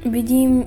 Vidím 0.00 0.64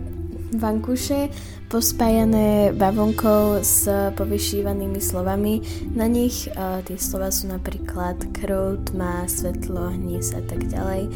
vankuše 0.53 1.33
pospájané 1.65 2.69
bavonkou 2.77 3.65
s 3.65 3.89
povyšívanými 4.13 5.01
slovami. 5.01 5.57
Na 5.97 6.05
nich 6.05 6.45
uh, 6.53 6.85
tie 6.85 7.01
slova 7.01 7.33
sú 7.33 7.49
napríklad 7.49 8.29
krv, 8.29 8.85
tma, 8.93 9.25
svetlo, 9.25 9.89
hnis 9.89 10.37
a 10.37 10.41
tak 10.45 10.69
ďalej. 10.69 11.09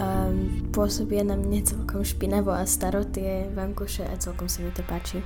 Um, 0.00 0.64
pôsobia 0.72 1.20
na 1.28 1.36
mne 1.36 1.60
celkom 1.60 2.08
špinavo 2.08 2.56
a 2.56 2.64
staro 2.64 3.04
tie 3.04 3.52
vankuše 3.52 4.08
a 4.08 4.16
celkom 4.16 4.48
sa 4.48 4.64
mi 4.64 4.72
to 4.72 4.80
páči. 4.88 5.20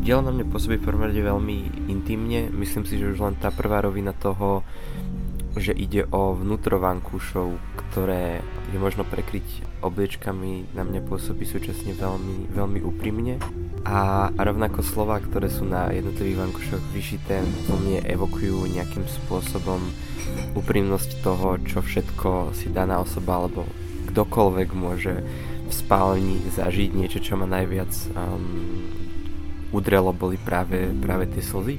Dielo 0.00 0.24
na 0.24 0.32
mne 0.32 0.48
pôsobí 0.48 0.80
v 0.80 0.88
prvom 0.88 1.04
rade 1.04 1.20
veľmi 1.20 1.84
intimne. 1.92 2.48
Myslím 2.48 2.88
si, 2.88 2.96
že 2.96 3.12
už 3.12 3.20
len 3.20 3.36
tá 3.36 3.52
prvá 3.52 3.84
rovina 3.84 4.16
toho, 4.16 4.64
že 5.52 5.76
ide 5.76 6.08
o 6.08 6.32
vnútro 6.32 6.80
vankúšov, 6.80 7.60
ktoré 7.76 8.40
je 8.70 8.78
možno 8.78 9.02
prekryť 9.02 9.82
obliečkami, 9.82 10.74
na 10.78 10.86
mňa 10.86 11.02
pôsobí 11.10 11.42
súčasne 11.42 11.92
veľmi, 11.98 12.54
veľmi 12.54 12.80
úprimne. 12.86 13.42
A, 13.82 14.30
rovnako 14.30 14.86
slova, 14.86 15.18
ktoré 15.18 15.50
sú 15.50 15.66
na 15.66 15.90
jednotlivých 15.90 16.46
vankušoch 16.46 16.84
vyšité, 16.94 17.42
vo 17.66 17.76
mne 17.82 18.06
evokujú 18.06 18.70
nejakým 18.70 19.04
spôsobom 19.10 19.82
úprimnosť 20.54 21.10
toho, 21.26 21.58
čo 21.66 21.82
všetko 21.82 22.54
si 22.54 22.70
daná 22.70 23.02
osoba 23.02 23.42
alebo 23.42 23.66
kdokoľvek 24.10 24.68
môže 24.74 25.22
v 25.66 25.72
spálni 25.72 26.42
zažiť 26.50 26.90
niečo, 26.94 27.22
čo 27.22 27.38
ma 27.38 27.46
najviac 27.46 27.90
um, 28.14 28.86
udrelo, 29.70 30.10
boli 30.10 30.34
práve, 30.38 30.90
práve 30.98 31.30
tie 31.30 31.42
slzy. 31.42 31.78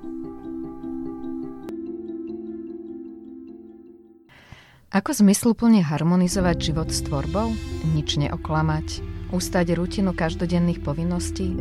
Ako 4.91 5.15
zmysluplne 5.15 5.79
harmonizovať 5.87 6.57
život 6.59 6.91
s 6.91 6.99
tvorbou? 7.07 7.55
Nič 7.95 8.19
neoklamať, 8.19 8.99
ustať 9.31 9.79
rutinu 9.79 10.11
každodenných 10.11 10.83
povinností, 10.83 11.55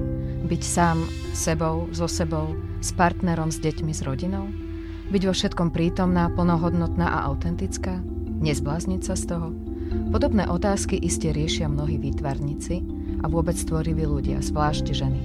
byť 0.51 0.63
sám 0.67 0.99
sebou, 1.31 1.87
so 1.95 2.11
sebou, 2.11 2.59
s 2.83 2.91
partnerom, 2.91 3.55
s 3.55 3.63
deťmi, 3.63 3.95
s 3.95 4.03
rodinou? 4.03 4.51
Byť 5.15 5.23
vo 5.31 5.31
všetkom 5.31 5.71
prítomná, 5.71 6.27
plnohodnotná 6.35 7.07
a 7.07 7.31
autentická? 7.31 8.03
Nezblázniť 8.43 9.01
sa 9.07 9.15
z 9.15 9.31
toho? 9.31 9.55
Podobné 10.11 10.51
otázky 10.51 10.99
iste 10.99 11.31
riešia 11.31 11.71
mnohí 11.71 12.03
výtvarníci 12.03 12.83
a 13.23 13.31
vôbec 13.31 13.55
tvoriví 13.55 14.11
ľudia, 14.11 14.43
zvlášť 14.43 14.91
ženy. 14.91 15.23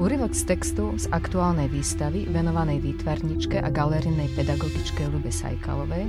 Úryvok 0.00 0.32
z 0.32 0.56
textu 0.56 0.96
z 0.96 1.04
aktuálnej 1.12 1.68
výstavy 1.68 2.24
venovanej 2.32 2.80
výtvarničke 2.80 3.60
a 3.60 3.68
galerijnej 3.68 4.32
pedagogičke 4.32 5.04
Lube 5.12 5.28
Sajkalovej 5.28 6.08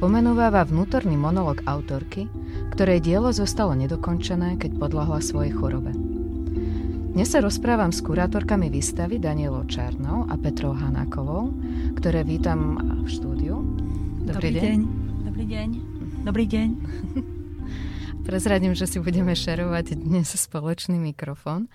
pomenúváva 0.00 0.64
vnútorný 0.64 1.12
monolog 1.20 1.60
autorky, 1.68 2.24
ktoré 2.72 3.04
dielo 3.04 3.36
zostalo 3.36 3.76
nedokončené, 3.76 4.56
keď 4.56 4.80
podľahla 4.80 5.20
svojej 5.20 5.52
chorobe. 5.52 5.92
Dnes 7.12 7.28
sa 7.28 7.44
rozprávam 7.44 7.92
s 7.92 8.00
kurátorkami 8.00 8.72
výstavy 8.72 9.20
Danielou 9.20 9.68
Čarnou 9.68 10.24
a 10.32 10.40
Petrou 10.40 10.72
Hanákovou, 10.72 11.52
ktoré 12.00 12.24
vítam 12.24 12.80
v 13.04 13.08
štúdiu. 13.12 13.60
Dobrý, 14.24 14.32
Dobrý 14.32 14.50
deň. 14.56 14.64
deň. 14.64 14.80
Dobrý 15.28 15.44
deň. 15.44 15.68
Dobrý 16.24 16.44
deň. 16.48 16.68
Prezradím, 18.28 18.72
že 18.72 18.88
si 18.88 19.04
budeme 19.04 19.36
šerovať 19.36 20.00
dnes 20.00 20.32
spoločný 20.32 20.96
mikrofón, 20.96 21.68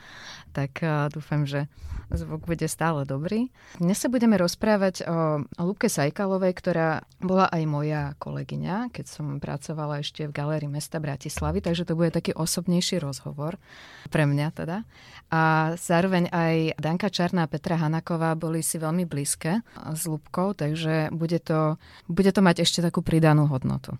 tak 0.55 0.79
dúfam, 1.11 1.43
že 1.43 1.67
zvuk 2.15 2.47
bude 2.47 2.63
stále 2.71 3.03
dobrý. 3.03 3.51
Dnes 3.75 3.99
sa 3.99 4.07
budeme 4.07 4.39
rozprávať 4.39 5.03
o 5.03 5.43
Lúbke 5.59 5.91
Sajkalovej, 5.91 6.55
ktorá 6.55 7.03
bola 7.19 7.51
aj 7.51 7.63
moja 7.67 8.03
kolegyňa, 8.23 8.95
keď 8.95 9.05
som 9.09 9.25
pracovala 9.43 9.99
ešte 9.99 10.23
v 10.23 10.31
Galérii 10.31 10.71
mesta 10.71 11.03
Bratislavy, 11.03 11.59
takže 11.59 11.83
to 11.83 11.99
bude 11.99 12.15
taký 12.15 12.31
osobnejší 12.31 13.03
rozhovor 13.03 13.59
pre 14.07 14.23
mňa 14.23 14.47
teda. 14.55 14.87
A 15.27 15.73
zároveň 15.75 16.31
aj 16.31 16.79
Danka 16.79 17.11
Čarná 17.11 17.43
a 17.43 17.51
Petra 17.51 17.75
Hanaková 17.75 18.37
boli 18.39 18.63
si 18.63 18.79
veľmi 18.79 19.03
blízke 19.03 19.59
s 19.75 20.07
Lúbkou, 20.07 20.55
takže 20.55 21.11
bude 21.11 21.43
to, 21.43 21.75
bude 22.07 22.31
to 22.31 22.39
mať 22.39 22.63
ešte 22.63 22.79
takú 22.79 23.03
pridanú 23.03 23.51
hodnotu. 23.51 23.99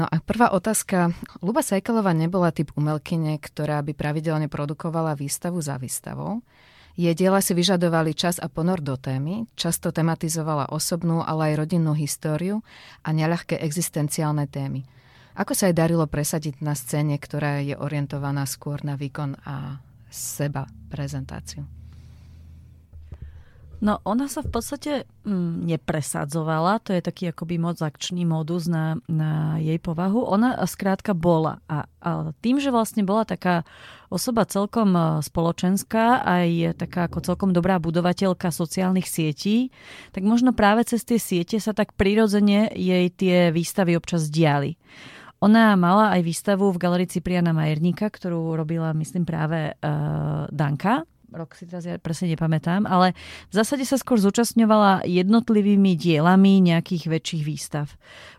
No 0.00 0.08
a 0.08 0.16
prvá 0.16 0.48
otázka. 0.56 1.12
Luba 1.44 1.60
Sajkalová 1.60 2.16
nebola 2.16 2.48
typ 2.56 2.72
umelkyne, 2.72 3.36
ktorá 3.36 3.84
by 3.84 3.92
pravidelne 3.92 4.48
produkovala 4.48 5.12
výstavu 5.12 5.60
za 5.60 5.76
výstavou. 5.76 6.40
Jej 6.96 7.12
diela 7.20 7.44
si 7.44 7.52
vyžadovali 7.52 8.16
čas 8.16 8.40
a 8.40 8.48
ponor 8.48 8.80
do 8.80 8.96
témy, 8.96 9.44
často 9.60 9.92
tematizovala 9.92 10.72
osobnú, 10.72 11.20
ale 11.20 11.52
aj 11.52 11.68
rodinnú 11.68 11.92
históriu 11.92 12.64
a 13.04 13.12
neľahké 13.12 13.60
existenciálne 13.60 14.48
témy. 14.48 14.88
Ako 15.36 15.52
sa 15.52 15.68
jej 15.68 15.76
darilo 15.76 16.08
presadiť 16.08 16.64
na 16.64 16.72
scéne, 16.72 17.20
ktorá 17.20 17.60
je 17.60 17.76
orientovaná 17.76 18.48
skôr 18.48 18.80
na 18.80 18.96
výkon 18.96 19.36
a 19.44 19.84
seba 20.08 20.64
prezentáciu? 20.88 21.79
No 23.80 23.96
ona 24.04 24.28
sa 24.28 24.44
v 24.44 24.52
podstate 24.52 25.08
mm, 25.24 25.64
nepresadzovala, 25.64 26.84
to 26.84 26.92
je 26.92 27.00
taký 27.00 27.32
akoby 27.32 27.56
moc 27.56 27.80
akčný 27.80 28.28
modus 28.28 28.68
na, 28.68 29.00
na 29.08 29.56
jej 29.56 29.80
povahu. 29.80 30.20
Ona 30.20 30.60
skrátka 30.68 31.16
bola 31.16 31.64
a, 31.64 31.88
a 32.04 32.36
tým, 32.44 32.60
že 32.60 32.68
vlastne 32.68 33.08
bola 33.08 33.24
taká 33.24 33.64
osoba 34.12 34.44
celkom 34.44 34.92
e, 34.92 35.24
spoločenská 35.24 36.20
aj 36.20 36.76
taká 36.76 37.08
ako 37.08 37.24
celkom 37.24 37.50
dobrá 37.56 37.80
budovateľka 37.80 38.52
sociálnych 38.52 39.08
sietí, 39.08 39.72
tak 40.12 40.28
možno 40.28 40.52
práve 40.52 40.84
cez 40.84 41.00
tie 41.08 41.16
siete 41.16 41.56
sa 41.56 41.72
tak 41.72 41.96
prirodzene 41.96 42.68
jej 42.76 43.08
tie 43.08 43.48
výstavy 43.48 43.96
občas 43.96 44.28
diali. 44.28 44.76
Ona 45.40 45.72
mala 45.80 46.12
aj 46.12 46.20
výstavu 46.20 46.68
v 46.68 46.76
galerii 46.76 47.08
Cipriana 47.08 47.56
Majerníka, 47.56 48.12
ktorú 48.12 48.52
robila, 48.60 48.92
myslím, 48.92 49.24
práve 49.24 49.72
uh, 49.72 50.44
Danka 50.52 51.08
rok 51.32 51.54
si 51.54 51.66
teraz 51.66 51.86
ja 51.86 51.96
presne 51.96 52.34
nepamätám, 52.34 52.86
ale 52.86 53.14
v 53.50 53.54
zásade 53.54 53.86
sa 53.86 53.96
skôr 53.96 54.18
zúčastňovala 54.18 55.06
jednotlivými 55.06 55.94
dielami 55.94 56.62
nejakých 56.62 57.08
väčších 57.08 57.42
výstav. 57.46 57.86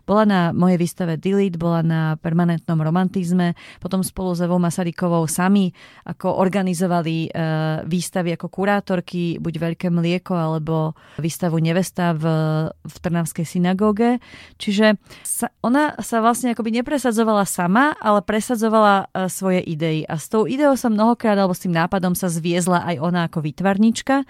Bola 0.02 0.24
na 0.26 0.40
mojej 0.50 0.78
výstave 0.78 1.14
Delete, 1.16 1.58
bola 1.58 1.80
na 1.80 2.02
permanentnom 2.18 2.78
romantizme, 2.78 3.54
potom 3.78 4.02
spolu 4.02 4.34
s 4.34 4.42
Evou 4.42 4.58
Masarykovou 4.58 5.24
sami 5.30 5.70
ako 6.04 6.38
organizovali 6.42 7.28
e, 7.28 7.40
výstavy 7.86 8.34
ako 8.34 8.46
kurátorky, 8.50 9.38
buď 9.38 9.54
Veľké 9.62 9.88
mlieko, 9.94 10.34
alebo 10.34 10.98
výstavu 11.22 11.62
Nevesta 11.62 12.12
v, 12.18 12.24
v 12.72 12.94
Trnavskej 12.98 13.46
synagóge. 13.46 14.18
Čiže 14.58 14.98
sa, 15.22 15.54
ona 15.62 15.94
sa 16.02 16.18
vlastne 16.18 16.50
akoby 16.50 16.82
nepresadzovala 16.82 17.46
sama, 17.46 17.94
ale 18.02 18.26
presadzovala 18.26 19.06
e, 19.14 19.30
svoje 19.30 19.62
idei. 19.62 20.02
A 20.08 20.18
s 20.18 20.26
tou 20.26 20.50
ideou 20.50 20.74
sa 20.74 20.90
mnohokrát, 20.90 21.38
alebo 21.38 21.54
s 21.54 21.62
tým 21.62 21.74
nápadom 21.74 22.18
sa 22.18 22.26
zviezla 22.26 22.82
aj 22.90 22.96
ona 22.98 23.20
ako 23.30 23.44
výtvarnička. 23.46 24.26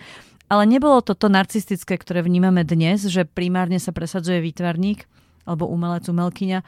Ale 0.52 0.68
nebolo 0.68 1.00
to 1.00 1.16
to 1.16 1.32
narcistické, 1.32 1.96
ktoré 1.96 2.20
vnímame 2.20 2.60
dnes, 2.60 3.08
že 3.08 3.24
primárne 3.24 3.80
sa 3.80 3.88
presadzuje 3.88 4.44
výtvarník, 4.44 5.08
alebo 5.46 5.66
umelec, 5.68 6.06
umelkyňa 6.06 6.60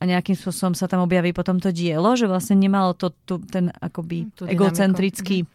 a 0.00 0.02
nejakým 0.02 0.36
spôsobom 0.36 0.74
sa 0.74 0.90
tam 0.90 1.06
objaví 1.06 1.30
potom 1.32 1.62
to 1.62 1.70
dielo, 1.70 2.12
že 2.18 2.26
vlastne 2.26 2.58
nemalo 2.58 2.92
to 2.92 3.14
tu, 3.24 3.38
ten 3.40 3.70
akoby 3.78 4.28
mm, 4.28 4.50
egocentrický 4.50 5.46
mm. 5.46 5.48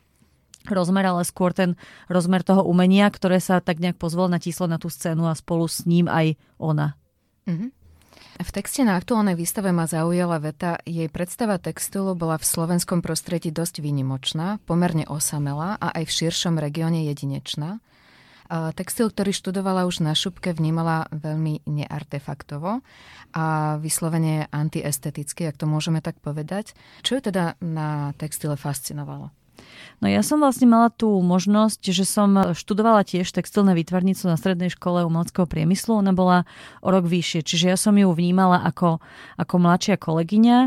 rozmer, 0.71 1.05
ale 1.05 1.21
skôr 1.27 1.51
ten 1.51 1.75
rozmer 2.07 2.41
toho 2.41 2.63
umenia, 2.63 3.05
ktoré 3.11 3.37
sa 3.43 3.59
tak 3.59 3.83
nejak 3.83 3.99
pozvol 3.99 4.31
na 4.31 4.39
číslo 4.39 4.65
na 4.65 4.81
tú 4.81 4.87
scénu 4.87 5.27
a 5.27 5.37
spolu 5.37 5.67
s 5.67 5.83
ním 5.83 6.07
aj 6.07 6.39
ona. 6.57 6.95
Mm-hmm. 7.45 7.69
V 8.39 8.55
texte 8.55 8.87
na 8.87 8.95
aktuálnej 8.95 9.35
výstave 9.35 9.75
ma 9.75 9.83
zaujala 9.83 10.39
veta, 10.39 10.79
jej 10.87 11.11
predstava 11.11 11.59
textilu 11.59 12.15
bola 12.15 12.39
v 12.39 12.47
slovenskom 12.47 13.03
prostredí 13.03 13.51
dosť 13.51 13.83
výnimočná, 13.83 14.63
pomerne 14.63 15.03
osamelá 15.11 15.75
a 15.75 15.91
aj 15.91 16.07
v 16.07 16.15
širšom 16.23 16.55
regióne 16.55 17.03
jedinečná. 17.11 17.83
Textil, 18.49 19.13
ktorý 19.13 19.29
študovala 19.29 19.85
už 19.85 20.01
na 20.01 20.17
šupke, 20.17 20.57
vnímala 20.57 21.05
veľmi 21.13 21.69
neartefaktovo 21.69 22.81
a 23.37 23.45
vyslovene 23.77 24.49
antiesteticky, 24.49 25.45
ak 25.45 25.61
to 25.61 25.69
môžeme 25.69 26.01
tak 26.01 26.17
povedať. 26.17 26.73
Čo 27.05 27.21
ju 27.21 27.29
teda 27.29 27.61
na 27.61 28.17
textile 28.17 28.57
fascinovalo? 28.57 29.29
No 29.99 30.07
ja 30.07 30.23
som 30.23 30.39
vlastne 30.39 30.63
mala 30.63 30.87
tú 30.87 31.11
možnosť, 31.19 31.91
že 31.91 32.07
som 32.07 32.55
študovala 32.55 33.03
tiež 33.03 33.27
textilné 33.35 33.75
výtvarnicu 33.75 34.31
na 34.31 34.39
strednej 34.39 34.71
škole 34.71 35.03
umeleckého 35.03 35.43
priemyslu. 35.43 35.99
Ona 35.99 36.15
bola 36.15 36.47
o 36.79 36.87
rok 36.87 37.03
vyššie, 37.03 37.43
čiže 37.43 37.65
ja 37.67 37.75
som 37.75 37.99
ju 37.99 38.07
vnímala 38.07 38.63
ako, 38.63 39.03
ako 39.35 39.55
mladšia 39.59 39.99
kolegyňa. 39.99 40.57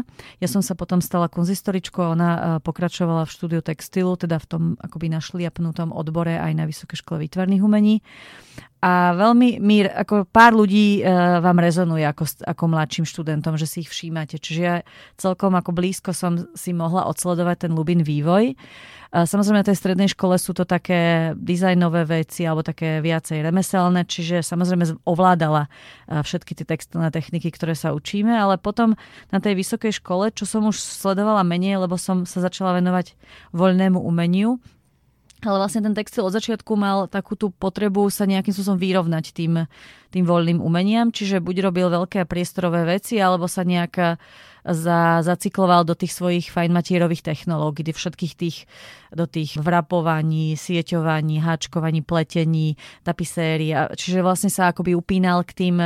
Ja 0.45 0.49
som 0.53 0.61
sa 0.61 0.77
potom 0.77 1.01
stala 1.01 1.33
konzistoričkou, 1.33 2.13
ona 2.13 2.31
e, 2.31 2.41
pokračovala 2.61 3.25
v 3.25 3.33
štúdiu 3.33 3.61
textilu, 3.65 4.21
teda 4.21 4.37
v 4.37 4.47
tom 4.47 4.63
akoby 4.77 5.09
našliapnutom 5.09 5.97
odbore 5.97 6.37
aj 6.37 6.53
na 6.53 6.69
Vysokej 6.69 7.01
škole 7.01 7.25
výtvarných 7.25 7.65
umení 7.65 8.05
a 8.83 9.15
veľmi 9.15 9.63
mi, 9.63 9.87
ako 9.87 10.27
pár 10.27 10.59
ľudí 10.59 10.99
e, 10.99 11.03
vám 11.39 11.63
rezonuje 11.63 12.03
ako, 12.03 12.27
ako 12.43 12.65
mladším 12.67 13.07
študentom, 13.07 13.55
že 13.55 13.71
si 13.71 13.87
ich 13.87 13.91
všímate. 13.95 14.43
Čiže 14.43 14.59
ja 14.61 14.83
celkom 15.15 15.55
ako 15.55 15.71
blízko 15.71 16.11
som 16.11 16.51
si 16.59 16.75
mohla 16.75 17.07
odsledovať 17.07 17.71
ten 17.71 17.73
Lubin 17.79 18.03
vývoj. 18.03 18.59
Samozrejme 19.13 19.61
na 19.61 19.69
tej 19.69 19.77
strednej 19.77 20.09
škole 20.09 20.41
sú 20.41 20.57
to 20.57 20.65
také 20.65 21.33
dizajnové 21.37 22.09
veci 22.09 22.49
alebo 22.49 22.65
také 22.65 23.05
viacej 23.05 23.45
remeselné, 23.45 24.09
čiže 24.09 24.41
samozrejme 24.41 25.05
ovládala 25.05 25.69
všetky 26.09 26.57
tie 26.57 26.65
textilné 26.65 27.13
techniky, 27.13 27.53
ktoré 27.53 27.77
sa 27.77 27.93
učíme, 27.93 28.33
ale 28.33 28.57
potom 28.57 28.97
na 29.29 29.39
tej 29.39 29.61
vysokej 29.61 30.01
škole, 30.01 30.33
čo 30.33 30.49
som 30.49 30.65
už 30.65 30.81
sledovala 30.81 31.45
menej, 31.45 31.85
lebo 31.85 32.01
som 32.01 32.25
sa 32.25 32.41
začala 32.41 32.81
venovať 32.81 33.13
voľnému 33.53 34.01
umeniu, 34.01 34.57
ale 35.43 35.59
vlastne 35.59 35.83
ten 35.83 35.91
textil 35.91 36.23
od 36.23 36.31
začiatku 36.31 36.73
mal 36.79 37.11
takú 37.11 37.35
tú 37.35 37.51
potrebu 37.51 38.07
sa 38.15 38.31
nejakým 38.31 38.55
spôsobom 38.55 38.79
vyrovnať 38.79 39.35
tým, 39.35 39.67
tým 40.15 40.25
voľným 40.25 40.63
umeniam, 40.63 41.11
čiže 41.11 41.43
buď 41.43 41.67
robil 41.67 41.91
veľké 41.91 42.25
priestorové 42.31 42.87
veci, 42.87 43.19
alebo 43.19 43.51
sa 43.51 43.67
nejaká 43.67 44.23
za, 44.63 45.27
zacykloval 45.27 45.83
do 45.83 45.99
tých 45.99 46.15
svojich 46.15 46.55
fajnmatierových 46.55 47.27
technológií, 47.27 47.83
do 47.83 47.95
všetkých 47.95 48.35
tých, 48.39 48.71
do 49.11 49.27
tých 49.27 49.59
vrapovaní, 49.59 50.55
sieťovaní, 50.55 51.43
háčkovaní, 51.43 52.07
pletení, 52.07 52.79
tapisérii. 53.03 53.75
Čiže 53.99 54.23
vlastne 54.23 54.51
sa 54.55 54.71
akoby 54.71 54.95
upínal 54.95 55.43
k 55.43 55.53
tým, 55.53 55.77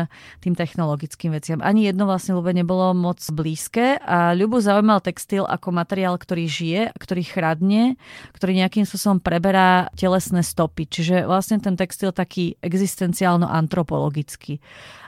tým 0.44 0.54
technologickým 0.54 1.32
veciam. 1.32 1.64
Ani 1.64 1.88
jedno 1.88 2.04
vlastne 2.04 2.36
ľube 2.36 2.52
nebolo 2.52 2.92
moc 2.92 3.24
blízke 3.32 3.96
a 3.96 4.36
ľubu 4.36 4.60
zaujímal 4.60 5.00
textil 5.00 5.48
ako 5.48 5.72
materiál, 5.72 6.20
ktorý 6.20 6.44
žije, 6.44 6.80
ktorý 7.00 7.24
chradne, 7.24 7.96
ktorý 8.36 8.60
nejakým 8.60 8.84
spôsobom 8.84 9.24
preberá 9.24 9.88
telesné 9.96 10.44
stopy. 10.44 10.84
Čiže 10.84 11.24
vlastne 11.24 11.64
ten 11.64 11.80
textil 11.80 12.12
taký 12.12 12.60
existenciálno-antropologický. 12.60 14.60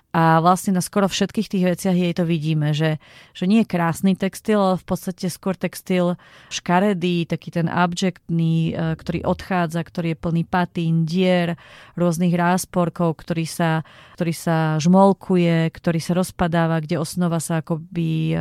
A 0.08 0.40
vlastne 0.40 0.72
na 0.72 0.81
skoro 0.81 1.05
všetkých 1.05 1.52
tých 1.52 1.64
veciach 1.69 1.93
jej 1.93 2.16
to 2.16 2.25
vidíme, 2.25 2.72
že, 2.72 2.96
že 3.37 3.44
nie 3.44 3.60
je 3.60 3.69
krásny 3.69 4.16
textil, 4.16 4.56
ale 4.56 4.81
v 4.81 4.87
podstate 4.88 5.28
skôr 5.28 5.52
textil 5.52 6.16
škaredý, 6.49 7.28
taký 7.28 7.52
ten 7.52 7.69
abjektný, 7.69 8.72
e, 8.72 8.96
ktorý 8.96 9.28
odchádza, 9.28 9.84
ktorý 9.84 10.16
je 10.16 10.22
plný 10.25 10.43
patín, 10.49 11.05
dier, 11.05 11.60
rôznych 11.93 12.32
rásporkov, 12.32 13.20
ktorý 13.20 13.44
sa, 13.44 13.84
ktorý 14.16 14.32
sa 14.32 14.81
žmolkuje, 14.81 15.69
ktorý 15.76 16.00
sa 16.00 16.16
rozpadáva, 16.16 16.81
kde 16.81 16.96
osnova 16.96 17.37
sa 17.37 17.61
akoby 17.61 18.32
e, 18.32 18.37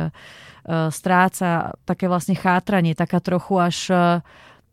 stráca, 0.88 1.76
také 1.84 2.08
vlastne 2.08 2.32
chátranie, 2.32 2.96
taká 2.96 3.20
trochu 3.20 3.60
až 3.60 3.78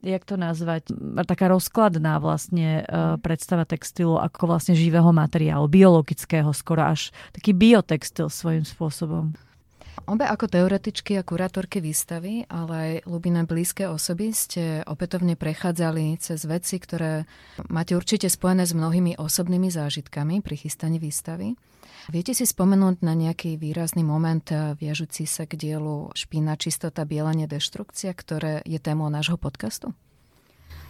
jak 0.06 0.22
to 0.24 0.38
nazvať, 0.38 0.94
taká 1.25 1.50
rozkladná 1.50 2.22
vlastne 2.22 2.86
uh, 2.86 3.18
predstava 3.18 3.66
textilu 3.66 4.22
ako 4.22 4.54
vlastne 4.54 4.78
živého 4.78 5.10
materiálu, 5.10 5.66
biologického, 5.66 6.54
skoro 6.54 6.86
až 6.86 7.10
taký 7.34 7.57
biotextil 7.57 8.30
svojím 8.30 8.63
spôsobom. 8.63 9.34
Obe 10.03 10.27
ako 10.27 10.51
teoretičky 10.51 11.15
a 11.15 11.24
kurátorky 11.24 11.80
výstavy, 11.80 12.44
ale 12.51 12.74
aj 12.75 12.92
ľubiné 13.07 13.47
blízke 13.47 13.88
osoby 13.88 14.36
ste 14.36 14.83
opätovne 14.83 15.39
prechádzali 15.39 16.19
cez 16.19 16.44
veci, 16.44 16.77
ktoré 16.77 17.24
máte 17.71 17.95
určite 17.95 18.27
spojené 18.27 18.68
s 18.68 18.75
mnohými 18.75 19.15
osobnými 19.15 19.71
zážitkami 19.71 20.44
pri 20.44 20.56
chystaní 20.59 21.00
výstavy. 21.00 21.56
Viete 22.12 22.38
si 22.38 22.45
spomenúť 22.45 23.01
na 23.01 23.18
nejaký 23.18 23.57
výrazný 23.57 24.06
moment 24.06 24.45
viažúci 24.77 25.25
sa 25.25 25.50
k 25.50 25.57
dielu 25.57 26.13
Špína, 26.13 26.53
čistota, 26.53 27.01
bielanie, 27.01 27.50
deštrukcia, 27.50 28.13
ktoré 28.13 28.62
je 28.62 28.77
témou 28.77 29.09
nášho 29.09 29.41
podcastu? 29.41 29.95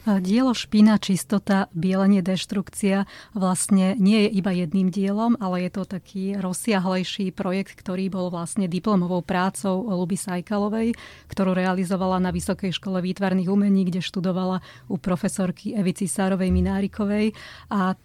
Dielo 0.06 0.54
Špina, 0.54 1.02
čistota, 1.02 1.66
bielenie, 1.74 2.22
deštrukcia 2.22 3.10
vlastne 3.34 3.98
nie 3.98 4.30
je 4.30 4.38
iba 4.38 4.54
jedným 4.54 4.94
dielom, 4.94 5.34
ale 5.42 5.66
je 5.66 5.82
to 5.82 5.84
taký 5.98 6.38
rozsiahlejší 6.38 7.34
projekt, 7.34 7.74
ktorý 7.74 8.14
bol 8.14 8.30
vlastne 8.30 8.70
diplomovou 8.70 9.26
prácou 9.26 9.82
Luby 9.82 10.14
Sajkalovej, 10.14 10.94
ktorú 11.26 11.58
realizovala 11.58 12.22
na 12.22 12.30
Vysokej 12.30 12.78
škole 12.78 13.02
výtvarných 13.02 13.50
umení, 13.50 13.82
kde 13.90 14.06
študovala 14.06 14.62
u 14.94 15.02
profesorky 15.02 15.74
Evici 15.74 16.06
Sárovej 16.06 16.54
Minárikovej. 16.54 17.34
A 17.74 17.98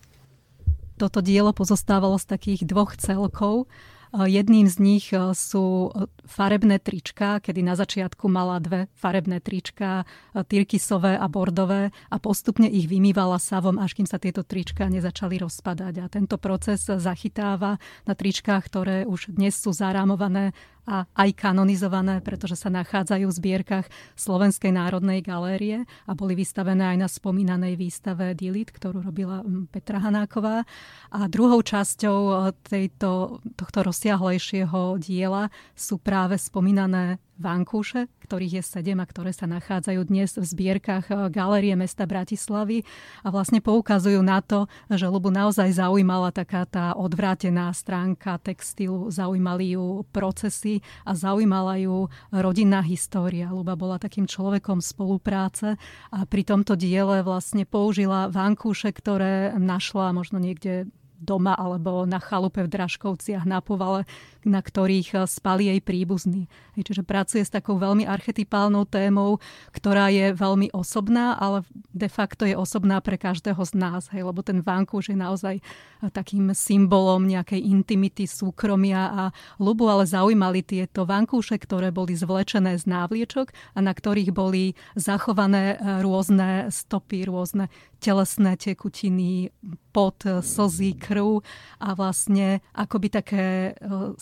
toto 0.96 1.20
dielo 1.20 1.52
pozostávalo 1.52 2.16
z 2.16 2.32
takých 2.32 2.64
dvoch 2.64 2.96
celkov. 2.96 3.68
Jedným 4.10 4.66
z 4.66 4.76
nich 4.82 5.06
sú 5.14 5.94
farebné 6.26 6.82
trička, 6.82 7.38
kedy 7.38 7.62
na 7.62 7.78
začiatku 7.78 8.26
mala 8.26 8.58
dve 8.58 8.90
farebné 8.98 9.38
trička, 9.38 10.02
tyrkisové 10.34 11.14
a 11.14 11.30
bordové 11.30 11.94
a 12.10 12.16
postupne 12.18 12.66
ich 12.66 12.90
vymývala 12.90 13.38
savom, 13.38 13.78
až 13.78 13.94
kým 13.94 14.10
sa 14.10 14.18
tieto 14.18 14.42
trička 14.42 14.90
nezačali 14.90 15.38
rozpadať. 15.38 15.94
A 16.02 16.10
tento 16.10 16.42
proces 16.42 16.90
zachytáva 16.90 17.78
na 18.02 18.14
tričkách, 18.18 18.62
ktoré 18.66 18.96
už 19.06 19.30
dnes 19.30 19.54
sú 19.54 19.70
zarámované 19.70 20.58
a 20.84 21.08
aj 21.16 21.30
kanonizované, 21.36 22.20
pretože 22.20 22.56
sa 22.56 22.68
nachádzajú 22.72 23.26
v 23.28 23.36
zbierkach 23.36 23.86
Slovenskej 24.16 24.74
národnej 24.74 25.24
galérie 25.24 25.88
a 26.04 26.12
boli 26.12 26.36
vystavené 26.36 26.94
aj 26.94 26.96
na 27.00 27.08
spomínanej 27.08 27.76
výstave 27.76 28.32
Dilit, 28.36 28.72
ktorú 28.72 29.04
robila 29.04 29.44
Petra 29.72 30.00
Hanáková. 30.00 30.68
A 31.14 31.18
druhou 31.26 31.60
časťou 31.64 32.18
e, 32.18 32.34
tejto, 32.64 33.40
tohto 33.56 33.78
rozsiahlejšieho 33.86 35.00
diela 35.00 35.48
sú 35.72 35.96
práve 36.00 36.36
spomínané 36.36 37.22
vankúše, 37.40 38.06
ktorých 38.28 38.60
je 38.60 38.62
sedem 38.62 39.00
a 39.00 39.08
ktoré 39.08 39.32
sa 39.32 39.48
nachádzajú 39.48 40.00
dnes 40.06 40.36
v 40.36 40.44
zbierkach 40.44 41.08
eh, 41.08 41.16
Galérie 41.32 41.72
mesta 41.74 42.04
Bratislavy 42.04 42.84
a 43.24 43.32
vlastne 43.32 43.64
poukazujú 43.64 44.20
na 44.20 44.44
to, 44.44 44.68
že 44.92 45.08
Lubu 45.08 45.32
naozaj 45.32 45.72
zaujímala 45.72 46.30
taká 46.30 46.68
tá 46.68 46.92
odvrátená 46.92 47.72
stránka 47.72 48.36
textilu, 48.38 49.08
zaujímali 49.08 49.74
ju 49.74 50.04
procesy 50.12 50.84
a 51.08 51.16
zaujímala 51.16 51.80
ju 51.80 52.12
rodinná 52.28 52.84
história. 52.84 53.48
Luba 53.48 53.74
bola 53.74 53.96
takým 53.96 54.28
človekom 54.28 54.84
spolupráce 54.84 55.80
a 56.12 56.28
pri 56.28 56.44
tomto 56.44 56.76
diele 56.76 57.24
vlastne 57.24 57.64
použila 57.64 58.28
vankúše, 58.28 58.92
ktoré 58.92 59.56
našla 59.56 60.12
možno 60.12 60.36
niekde 60.36 60.86
doma 61.20 61.52
alebo 61.52 62.08
na 62.08 62.16
chalupe 62.16 62.64
v 62.64 62.72
Dražkovciach 62.72 63.44
na 63.44 63.60
povale, 63.60 64.08
na 64.44 64.60
ktorých 64.64 65.08
eh, 65.16 65.18
spali 65.28 65.68
jej 65.68 65.80
príbuzní. 65.80 66.48
Čiže 66.80 67.04
pracuje 67.04 67.44
s 67.44 67.52
takou 67.52 67.76
veľmi 67.76 68.08
archetypálnou 68.08 68.88
témou, 68.88 69.36
ktorá 69.76 70.08
je 70.08 70.32
veľmi 70.32 70.72
osobná, 70.72 71.36
ale 71.36 71.60
de 71.92 72.08
facto 72.08 72.48
je 72.48 72.56
osobná 72.56 73.04
pre 73.04 73.20
každého 73.20 73.60
z 73.60 73.72
nás, 73.76 74.08
hej, 74.16 74.24
lebo 74.24 74.40
ten 74.40 74.64
vankúš 74.64 75.12
je 75.12 75.18
naozaj 75.18 75.54
eh, 75.60 75.62
takým 76.08 76.56
symbolom 76.56 77.28
nejakej 77.28 77.60
intimity, 77.60 78.24
súkromia 78.24 79.12
a 79.12 79.22
ľubu, 79.60 79.84
ale 79.92 80.08
zaujímali 80.08 80.64
tieto 80.64 81.04
vankúše, 81.04 81.60
ktoré 81.60 81.92
boli 81.92 82.16
zvlečené 82.16 82.80
z 82.80 82.88
návliečok 82.88 83.52
a 83.76 83.78
na 83.84 83.92
ktorých 83.92 84.32
boli 84.32 84.72
zachované 84.96 85.76
eh, 85.76 86.00
rôzne 86.00 86.72
stopy, 86.72 87.28
rôzne 87.28 87.68
telesné 88.00 88.56
tekutiny, 88.56 89.52
pot, 89.92 90.24
slzy, 90.24 90.96
krv 90.96 91.44
a 91.84 91.92
vlastne 91.92 92.64
akoby 92.72 93.08
také 93.12 93.76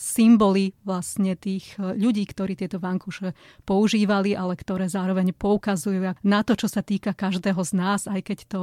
symboly 0.09 0.73
vlastne 0.81 1.37
tých 1.37 1.77
e, 1.77 1.93
ľudí, 1.93 2.25
ktorí 2.25 2.57
tieto 2.57 2.81
vankúše 2.81 3.37
používali, 3.61 4.33
ale 4.33 4.57
ktoré 4.57 4.89
zároveň 4.89 5.37
poukazujú 5.37 6.17
na 6.25 6.39
to, 6.41 6.57
čo 6.57 6.65
sa 6.65 6.81
týka 6.81 7.13
každého 7.13 7.61
z 7.61 7.71
nás, 7.77 8.01
aj 8.09 8.21
keď 8.25 8.39
to 8.49 8.61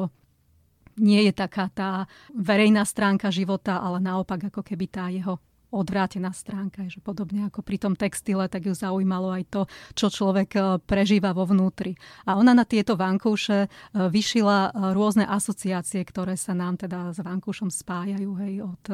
nie 0.97 1.29
je 1.29 1.33
taká 1.37 1.69
tá 1.71 2.09
verejná 2.33 2.83
stránka 2.83 3.29
života, 3.29 3.79
ale 3.79 4.00
naopak 4.00 4.49
ako 4.49 4.65
keby 4.65 4.87
tá 4.88 5.12
jeho 5.12 5.38
odvrátená 5.76 6.33
stránka, 6.33 6.88
že 6.88 7.04
podobne 7.04 7.47
ako 7.47 7.61
pri 7.61 7.76
tom 7.76 7.95
textile, 7.95 8.49
tak 8.49 8.64
ju 8.64 8.73
zaujímalo 8.73 9.37
aj 9.37 9.45
to, 9.52 9.62
čo 9.92 10.09
človek 10.09 10.50
e, 10.56 10.61
prežíva 10.80 11.37
vo 11.37 11.45
vnútri. 11.45 11.95
A 12.25 12.40
ona 12.40 12.56
na 12.56 12.64
tieto 12.64 12.97
vankúše 12.97 13.66
e, 13.66 13.68
vyšila 13.92 14.59
e, 14.59 14.71
rôzne 14.97 15.28
asociácie, 15.28 16.00
ktoré 16.09 16.35
sa 16.40 16.56
nám 16.56 16.80
teda 16.80 17.12
s 17.12 17.21
vankúšom 17.21 17.68
spájajú, 17.68 18.30
hej, 18.40 18.54
od 18.64 18.85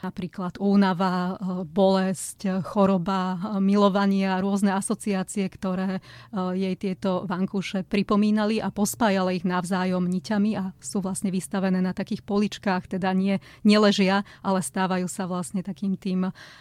napríklad 0.00 0.60
únava, 0.60 1.36
bolesť, 1.64 2.64
choroba, 2.64 3.56
milovanie 3.58 4.28
a 4.28 4.40
rôzne 4.40 4.76
asociácie, 4.76 5.48
ktoré 5.48 6.04
jej 6.52 6.76
tieto 6.76 7.24
vankúše 7.24 7.82
pripomínali 7.88 8.60
a 8.60 8.68
pospájali 8.68 9.40
ich 9.40 9.48
navzájom 9.48 10.04
niťami 10.04 10.50
a 10.60 10.76
sú 10.78 11.00
vlastne 11.00 11.32
vystavené 11.32 11.80
na 11.80 11.96
takých 11.96 12.22
poličkách, 12.22 12.96
teda 12.96 13.10
nie, 13.16 13.40
neležia, 13.64 14.22
ale 14.44 14.60
stávajú 14.60 15.08
sa 15.08 15.24
vlastne 15.24 15.64
takým 15.64 15.96
tým 15.96 16.13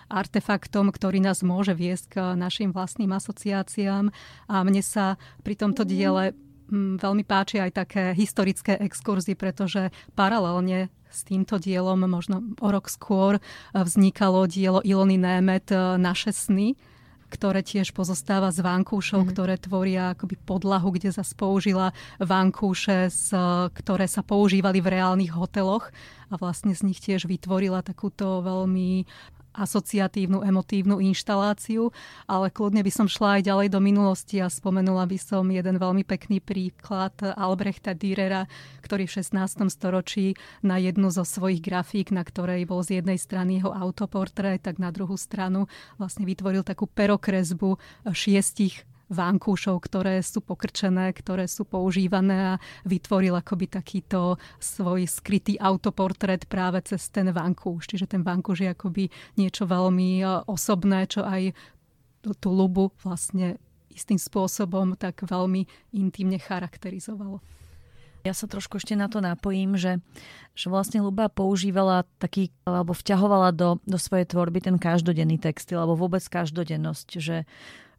artefaktom, 0.10 0.90
ktorý 0.90 1.22
nás 1.22 1.46
môže 1.46 1.78
viesť 1.78 2.06
k 2.10 2.16
našim 2.34 2.74
vlastným 2.74 3.12
asociáciám. 3.14 4.10
A 4.50 4.56
mne 4.66 4.82
sa 4.82 5.22
pri 5.46 5.54
tomto 5.60 5.86
diele 5.86 6.34
veľmi 6.74 7.24
páči 7.28 7.62
aj 7.62 7.72
také 7.86 8.04
historické 8.18 8.80
exkurzy, 8.82 9.38
pretože 9.38 9.94
paralelne 10.18 10.90
s 11.14 11.22
týmto 11.22 11.62
dielom, 11.62 12.10
možno 12.10 12.42
o 12.58 12.70
rok 12.74 12.90
skôr, 12.90 13.38
vznikalo 13.78 14.50
dielo 14.50 14.82
Ilony 14.82 15.22
Német 15.22 15.70
Naše 16.02 16.34
sny, 16.34 16.74
ktoré 17.30 17.66
tiež 17.66 17.98
pozostáva 17.98 18.54
z 18.54 18.62
vankúšov, 18.62 19.26
mm. 19.26 19.30
ktoré 19.34 19.58
tvoria 19.58 20.14
akoby 20.14 20.38
podlahu, 20.38 20.94
kde 20.94 21.10
sa 21.10 21.26
použila 21.34 21.90
vankúše, 22.22 23.10
z, 23.10 23.34
ktoré 23.74 24.06
sa 24.06 24.22
používali 24.22 24.78
v 24.82 24.94
reálnych 24.94 25.34
hoteloch 25.34 25.90
a 26.30 26.38
vlastne 26.38 26.78
z 26.78 26.86
nich 26.86 27.02
tiež 27.02 27.26
vytvorila 27.26 27.82
takúto 27.82 28.46
veľmi 28.46 29.10
asociatívnu, 29.54 30.42
emotívnu 30.42 31.00
inštaláciu, 31.00 31.94
ale 32.26 32.50
kľudne 32.50 32.82
by 32.82 32.92
som 32.92 33.08
šla 33.08 33.40
aj 33.40 33.42
ďalej 33.48 33.68
do 33.70 33.80
minulosti 33.80 34.42
a 34.42 34.50
spomenula 34.50 35.06
by 35.06 35.18
som 35.22 35.48
jeden 35.50 35.78
veľmi 35.78 36.04
pekný 36.04 36.42
príklad 36.42 37.14
Albrechta 37.22 37.94
Dürera, 37.94 38.50
ktorý 38.82 39.06
v 39.06 39.16
16. 39.22 39.70
storočí 39.70 40.34
na 40.66 40.82
jednu 40.82 41.14
zo 41.14 41.24
svojich 41.24 41.62
grafík, 41.62 42.12
na 42.12 42.26
ktorej 42.26 42.66
bol 42.66 42.82
z 42.82 43.02
jednej 43.02 43.18
strany 43.22 43.62
jeho 43.62 43.72
autoportrét, 43.72 44.62
tak 44.66 44.82
na 44.82 44.90
druhú 44.90 45.16
stranu 45.16 45.70
vlastne 45.98 46.26
vytvoril 46.26 46.66
takú 46.66 46.90
perokresbu 46.90 47.78
šiestich 48.12 48.86
vankúšov, 49.12 49.84
ktoré 49.84 50.24
sú 50.24 50.40
pokrčené, 50.40 51.12
ktoré 51.12 51.50
sú 51.50 51.68
používané 51.68 52.56
a 52.56 52.62
vytvoril 52.88 53.36
akoby 53.36 53.68
takýto 53.68 54.40
svoj 54.62 55.08
skrytý 55.08 55.60
autoportrét 55.60 56.48
práve 56.48 56.80
cez 56.88 57.12
ten 57.12 57.30
vankúš. 57.32 57.92
Čiže 57.92 58.16
ten 58.18 58.22
vankúš 58.24 58.64
je 58.64 58.70
akoby 58.72 59.04
niečo 59.36 59.68
veľmi 59.68 60.24
e, 60.24 60.26
osobné, 60.48 61.06
čo 61.08 61.28
aj 61.28 61.52
tú 62.40 62.50
lubu 62.56 62.96
vlastne 63.04 63.60
istým 63.92 64.18
spôsobom 64.18 64.96
tak 64.98 65.22
veľmi 65.22 65.94
intimne 65.94 66.40
charakterizovalo. 66.42 67.44
Ja 68.24 68.32
sa 68.32 68.48
trošku 68.48 68.80
ešte 68.80 68.96
na 68.96 69.12
to 69.12 69.20
napojím, 69.20 69.76
že, 69.76 70.00
že 70.56 70.72
vlastne 70.72 71.04
Luba 71.04 71.28
používala 71.28 72.08
taký, 72.24 72.56
alebo 72.64 72.96
vťahovala 72.96 73.52
do, 73.52 73.84
do 73.84 74.00
svojej 74.00 74.24
tvorby 74.24 74.64
ten 74.64 74.80
každodenný 74.80 75.36
textil, 75.44 75.76
alebo 75.76 76.00
vôbec 76.00 76.24
každodennosť, 76.24 77.08
že 77.20 77.44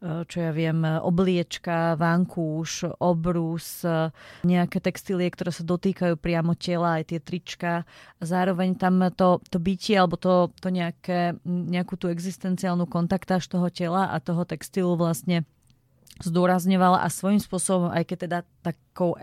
čo 0.05 0.37
ja 0.37 0.53
viem, 0.53 0.85
obliečka, 0.85 1.97
vankúš, 1.97 2.85
obrus, 3.01 3.81
e, 3.81 4.13
nejaké 4.45 4.77
textílie, 4.85 5.33
ktoré 5.33 5.49
sa 5.49 5.65
dotýkajú 5.65 6.21
priamo 6.21 6.53
tela, 6.53 7.01
aj 7.01 7.09
tie 7.09 7.21
trička. 7.25 7.89
Zároveň 8.21 8.77
tam 8.77 9.01
to, 9.17 9.41
to 9.49 9.57
bytie 9.57 9.97
alebo 9.97 10.21
to, 10.21 10.53
to 10.61 10.69
nejaké, 10.69 11.41
nejakú 11.49 11.97
tú 11.97 12.13
existenciálnu 12.13 12.85
kontaktáž 12.85 13.49
toho 13.49 13.73
tela 13.73 14.13
a 14.13 14.21
toho 14.21 14.45
textilu 14.45 14.93
vlastne 15.01 15.49
zdôrazňovala 16.21 17.03
a 17.03 17.09
svojím 17.11 17.43
spôsobom, 17.43 17.91
aj 17.91 18.05
keď 18.07 18.19
teda 18.29 18.39
takou 18.63 19.19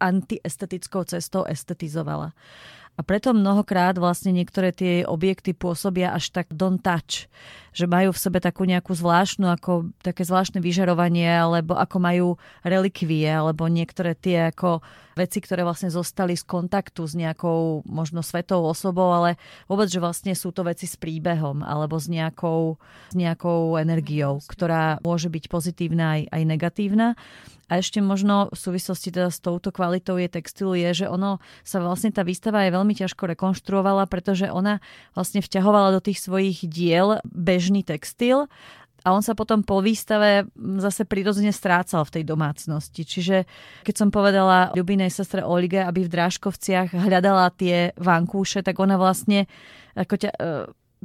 antiestetickou 0.00 1.04
cestou 1.04 1.44
estetizovala. 1.44 2.32
A 2.92 3.00
preto 3.00 3.32
mnohokrát 3.32 3.96
vlastne 3.96 4.36
niektoré 4.36 4.68
tie 4.68 5.00
objekty 5.08 5.56
pôsobia 5.56 6.12
až 6.12 6.28
tak 6.28 6.52
don't 6.52 6.84
touch 6.84 7.24
že 7.72 7.88
majú 7.88 8.12
v 8.12 8.22
sebe 8.22 8.38
takú 8.38 8.68
nejakú 8.68 8.92
zvláštnu, 8.92 9.48
ako 9.48 9.92
také 10.04 10.22
zvláštne 10.22 10.60
vyžarovanie, 10.60 11.28
alebo 11.28 11.76
ako 11.76 11.96
majú 11.98 12.28
relikvie, 12.62 13.26
alebo 13.28 13.68
niektoré 13.68 14.12
tie 14.12 14.52
ako 14.52 14.84
veci, 15.16 15.44
ktoré 15.44 15.64
vlastne 15.64 15.92
zostali 15.92 16.36
z 16.36 16.44
kontaktu 16.44 17.04
s 17.04 17.12
nejakou 17.12 17.84
možno 17.84 18.24
svetou 18.24 18.64
osobou, 18.64 19.12
ale 19.12 19.36
vôbec, 19.68 19.88
že 19.88 20.00
vlastne 20.00 20.32
sú 20.32 20.52
to 20.52 20.64
veci 20.64 20.88
s 20.88 20.96
príbehom, 20.96 21.60
alebo 21.60 22.00
s 22.00 22.08
nejakou, 22.08 22.80
s 23.12 23.14
nejakou 23.16 23.76
energiou, 23.76 24.40
ktorá 24.44 25.00
môže 25.04 25.28
byť 25.28 25.44
pozitívna 25.52 26.20
aj, 26.20 26.22
aj 26.32 26.42
negatívna. 26.48 27.08
A 27.72 27.80
ešte 27.80 28.04
možno 28.04 28.52
v 28.52 28.58
súvislosti 28.58 29.08
teda 29.08 29.32
s 29.32 29.40
touto 29.40 29.72
kvalitou 29.72 30.20
je 30.20 30.28
textilu 30.28 30.76
je, 30.76 31.04
že 31.04 31.06
ono 31.08 31.40
sa 31.64 31.80
vlastne 31.80 32.12
tá 32.12 32.20
výstava 32.20 32.68
je 32.68 32.74
veľmi 32.76 32.92
ťažko 32.92 33.32
rekonštruovala, 33.32 34.04
pretože 34.12 34.52
ona 34.52 34.84
vlastne 35.16 35.40
vťahovala 35.40 35.96
do 35.96 36.04
tých 36.04 36.20
svojich 36.20 36.68
diel 36.68 37.24
bež 37.24 37.61
bežný 37.62 37.86
textil 37.86 38.50
a 39.06 39.14
on 39.14 39.22
sa 39.22 39.38
potom 39.38 39.62
po 39.62 39.78
výstave 39.78 40.46
zase 40.82 41.06
prirodzene 41.06 41.54
strácal 41.54 42.02
v 42.02 42.18
tej 42.18 42.24
domácnosti. 42.26 43.06
Čiže 43.06 43.46
keď 43.86 43.94
som 43.94 44.08
povedala 44.10 44.74
ľubinej 44.74 45.10
sestre 45.10 45.46
Olge, 45.46 45.78
aby 45.78 46.06
v 46.06 46.10
Drážkovciach 46.10 46.94
hľadala 47.06 47.54
tie 47.54 47.94
vankúše, 47.98 48.66
tak 48.66 48.78
ona 48.78 48.98
vlastne 48.98 49.46
ako 49.94 50.14
ťa, 50.18 50.30
e, 50.30 50.38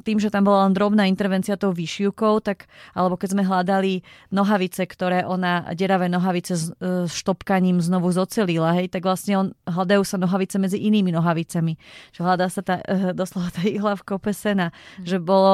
tým, 0.02 0.18
že 0.22 0.30
tam 0.30 0.46
bola 0.46 0.70
len 0.70 0.74
drobná 0.78 1.10
intervencia 1.10 1.58
tou 1.58 1.74
výšivkou, 1.74 2.42
tak, 2.44 2.70
alebo 2.94 3.18
keď 3.18 3.30
sme 3.34 3.44
hľadali 3.46 4.06
nohavice, 4.30 4.86
ktoré 4.86 5.26
ona, 5.26 5.66
deravé 5.74 6.12
nohavice 6.12 6.54
s 6.54 6.66
e, 6.78 7.06
štopkaním 7.10 7.82
znovu 7.82 8.14
zocelila, 8.14 8.78
hej, 8.78 8.94
tak 8.94 9.06
vlastne 9.06 9.34
on, 9.38 9.48
hľadajú 9.66 10.04
sa 10.06 10.22
nohavice 10.22 10.62
medzi 10.62 10.78
inými 10.78 11.10
nohavicami. 11.14 11.80
Že 12.14 12.20
hľadá 12.22 12.48
sa 12.50 12.62
tá, 12.62 12.76
e, 12.86 13.16
doslova 13.18 13.50
tá 13.50 13.66
ihla 13.66 13.98
v 13.98 14.06
kope 14.06 14.34
sena. 14.34 14.70
Mm. 15.02 15.06
Že 15.06 15.18
bolo, 15.24 15.54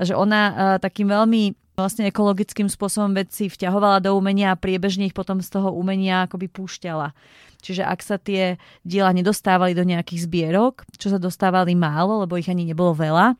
že 0.00 0.16
ona 0.16 0.40
e, 0.40 0.52
takým 0.80 1.08
veľmi 1.12 1.56
vlastne 1.72 2.04
ekologickým 2.08 2.68
spôsobom 2.68 3.16
veci 3.16 3.48
vťahovala 3.48 4.04
do 4.04 4.12
umenia 4.12 4.52
a 4.52 4.60
priebežne 4.60 5.08
ich 5.08 5.16
potom 5.16 5.40
z 5.40 5.48
toho 5.48 5.72
umenia 5.72 6.28
akoby 6.28 6.52
púšťala. 6.52 7.16
Čiže 7.62 7.86
ak 7.86 8.00
sa 8.02 8.18
tie 8.18 8.58
diela 8.82 9.14
nedostávali 9.14 9.72
do 9.72 9.86
nejakých 9.86 10.26
zbierok, 10.26 10.82
čo 10.98 11.08
sa 11.14 11.18
dostávali 11.22 11.78
málo, 11.78 12.26
lebo 12.26 12.34
ich 12.36 12.50
ani 12.50 12.66
nebolo 12.66 12.92
veľa, 12.92 13.38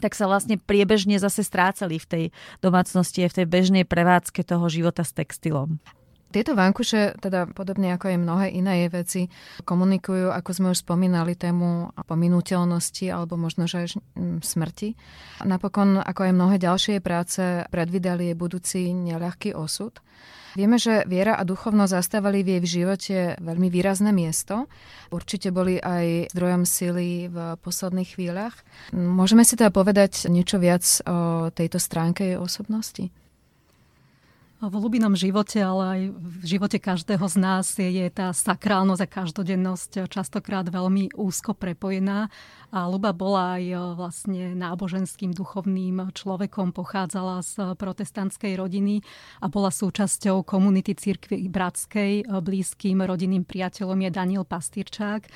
tak 0.00 0.16
sa 0.16 0.30
vlastne 0.30 0.56
priebežne 0.56 1.18
zase 1.20 1.44
strácali 1.44 2.00
v 2.00 2.06
tej 2.06 2.24
domácnosti 2.64 3.26
v 3.28 3.36
tej 3.42 3.46
bežnej 3.46 3.84
prevádzke 3.84 4.46
toho 4.46 4.66
života 4.72 5.04
s 5.04 5.12
textilom. 5.12 5.82
Tieto 6.32 6.56
vankuše, 6.56 7.20
teda 7.20 7.46
podobne 7.52 7.92
ako 7.92 8.08
aj 8.08 8.18
mnohé 8.18 8.46
iné 8.56 8.88
veci, 8.88 9.28
komunikujú, 9.68 10.32
ako 10.32 10.50
sme 10.50 10.68
už 10.72 10.80
spomínali, 10.80 11.36
tému 11.36 11.92
pominuteľnosti 12.08 13.06
alebo 13.12 13.36
možno, 13.36 13.68
že 13.68 13.84
aj 13.84 13.88
smrti. 14.40 14.96
Napokon, 15.44 16.00
ako 16.00 16.20
aj 16.24 16.32
mnohé 16.32 16.56
ďalšie 16.56 17.04
práce, 17.04 17.68
predvydali 17.68 18.32
jej 18.32 18.36
budúci 18.36 18.96
neľahký 18.96 19.52
osud. 19.52 20.00
Vieme, 20.52 20.76
že 20.76 21.08
viera 21.08 21.40
a 21.40 21.48
duchovnosť 21.48 21.96
zastávali 21.96 22.44
v 22.44 22.60
jej 22.60 22.84
živote 22.84 23.16
veľmi 23.40 23.72
výrazné 23.72 24.12
miesto. 24.12 24.68
Určite 25.08 25.48
boli 25.48 25.80
aj 25.80 26.28
zdrojom 26.36 26.68
sily 26.68 27.32
v 27.32 27.36
posledných 27.56 28.12
chvíľach. 28.12 28.52
Môžeme 28.92 29.48
si 29.48 29.56
teda 29.56 29.72
povedať 29.72 30.28
niečo 30.28 30.60
viac 30.60 30.84
o 31.08 31.48
tejto 31.48 31.80
stránke 31.80 32.36
jej 32.36 32.36
osobnosti? 32.36 33.08
V 34.62 34.78
ľubinom 34.78 35.18
živote, 35.18 35.58
ale 35.58 35.82
aj 35.82 36.00
v 36.14 36.34
živote 36.46 36.78
každého 36.78 37.26
z 37.26 37.34
nás 37.34 37.66
je, 37.74 38.06
tá 38.14 38.30
sakrálnosť 38.30 39.02
a 39.02 39.10
každodennosť 39.10 40.06
častokrát 40.06 40.62
veľmi 40.62 41.18
úzko 41.18 41.50
prepojená. 41.50 42.30
A 42.70 42.86
Luba 42.86 43.10
bola 43.10 43.58
aj 43.58 43.64
e, 43.66 43.74
vlastne 43.98 44.42
náboženským 44.54 45.34
duchovným 45.34 46.14
človekom, 46.14 46.70
pochádzala 46.70 47.42
z 47.42 47.74
protestantskej 47.74 48.54
rodiny 48.54 49.02
a 49.42 49.50
bola 49.50 49.74
súčasťou 49.74 50.46
komunity 50.46 50.94
církvy 50.94 51.50
bratskej. 51.50 52.12
E, 52.22 52.24
blízkym 52.30 53.02
rodinným 53.02 53.42
priateľom 53.42 53.98
je 53.98 54.10
Daniel 54.14 54.46
Pastýrčák 54.46 55.26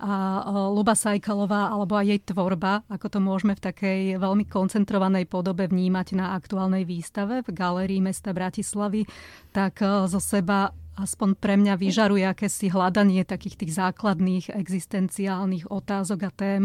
a 0.00 0.44
Luba 0.72 0.92
Sajkalová 0.92 1.72
alebo 1.72 1.96
aj 1.96 2.06
jej 2.06 2.20
tvorba, 2.20 2.84
ako 2.88 3.06
to 3.08 3.18
môžeme 3.20 3.56
v 3.56 3.64
takej 3.64 4.00
veľmi 4.20 4.44
koncentrovanej 4.48 5.24
podobe 5.28 5.68
vnímať 5.68 6.16
na 6.16 6.36
aktuálnej 6.36 6.84
výstave 6.84 7.44
v 7.44 7.48
Galérii 7.52 8.00
mesta 8.04 8.36
Bratislavy, 8.36 9.08
tak 9.52 9.80
zo 9.82 10.20
seba 10.20 10.72
aspoň 10.96 11.36
pre 11.36 11.60
mňa 11.60 11.76
vyžaruje 11.76 12.24
akési 12.24 12.72
hľadanie 12.72 13.28
takých 13.28 13.60
tých 13.60 13.72
základných 13.76 14.56
existenciálnych 14.56 15.68
otázok 15.68 16.20
a 16.24 16.30
tém, 16.32 16.62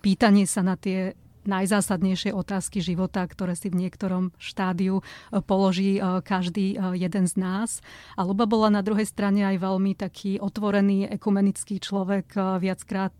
pýtanie 0.00 0.48
sa 0.48 0.64
na 0.64 0.80
tie 0.80 1.12
najzásadnejšie 1.46 2.34
otázky 2.34 2.84
života, 2.84 3.24
ktoré 3.24 3.56
si 3.56 3.72
v 3.72 3.86
niektorom 3.86 4.34
štádiu 4.36 5.00
e, 5.00 5.02
položí 5.42 5.98
e, 5.98 6.20
každý 6.22 6.76
e, 6.76 6.98
jeden 7.00 7.24
z 7.26 7.34
nás. 7.40 7.70
A 8.14 8.26
Luba 8.26 8.44
bola 8.44 8.68
na 8.68 8.82
druhej 8.84 9.06
strane 9.06 9.46
aj 9.46 9.62
veľmi 9.62 9.96
taký 9.96 10.38
otvorený 10.42 11.08
ekumenický 11.08 11.78
človek. 11.80 12.34
Viackrát 12.60 13.14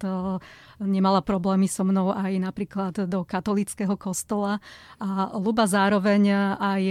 nemala 0.83 1.21
problémy 1.23 1.71
so 1.71 1.87
mnou 1.87 2.13
aj 2.13 2.33
napríklad 2.37 2.95
do 3.07 3.23
katolického 3.25 3.95
kostola. 3.97 4.59
A 5.01 5.33
Luba 5.39 5.65
zároveň 5.65 6.57
aj 6.59 6.83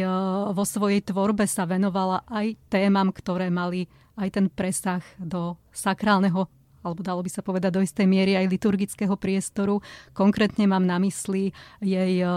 vo 0.55 0.63
svojej 0.63 1.03
tvorbe 1.03 1.45
sa 1.45 1.67
venovala 1.67 2.23
aj 2.29 2.57
témam, 2.71 3.11
ktoré 3.11 3.51
mali 3.51 3.87
aj 4.15 4.29
ten 4.31 4.45
presah 4.47 5.03
do 5.19 5.59
sakrálneho 5.75 6.47
alebo 6.85 7.01
dalo 7.01 7.25
by 7.25 7.31
sa 7.33 7.41
povedať 7.41 7.73
do 7.73 7.81
istej 7.81 8.05
miery 8.05 8.37
aj 8.37 8.45
liturgického 8.45 9.17
priestoru. 9.17 9.81
Konkrétne 10.13 10.69
mám 10.69 10.85
na 10.85 11.01
mysli 11.01 11.49
jej 11.81 12.21
e, 12.21 12.27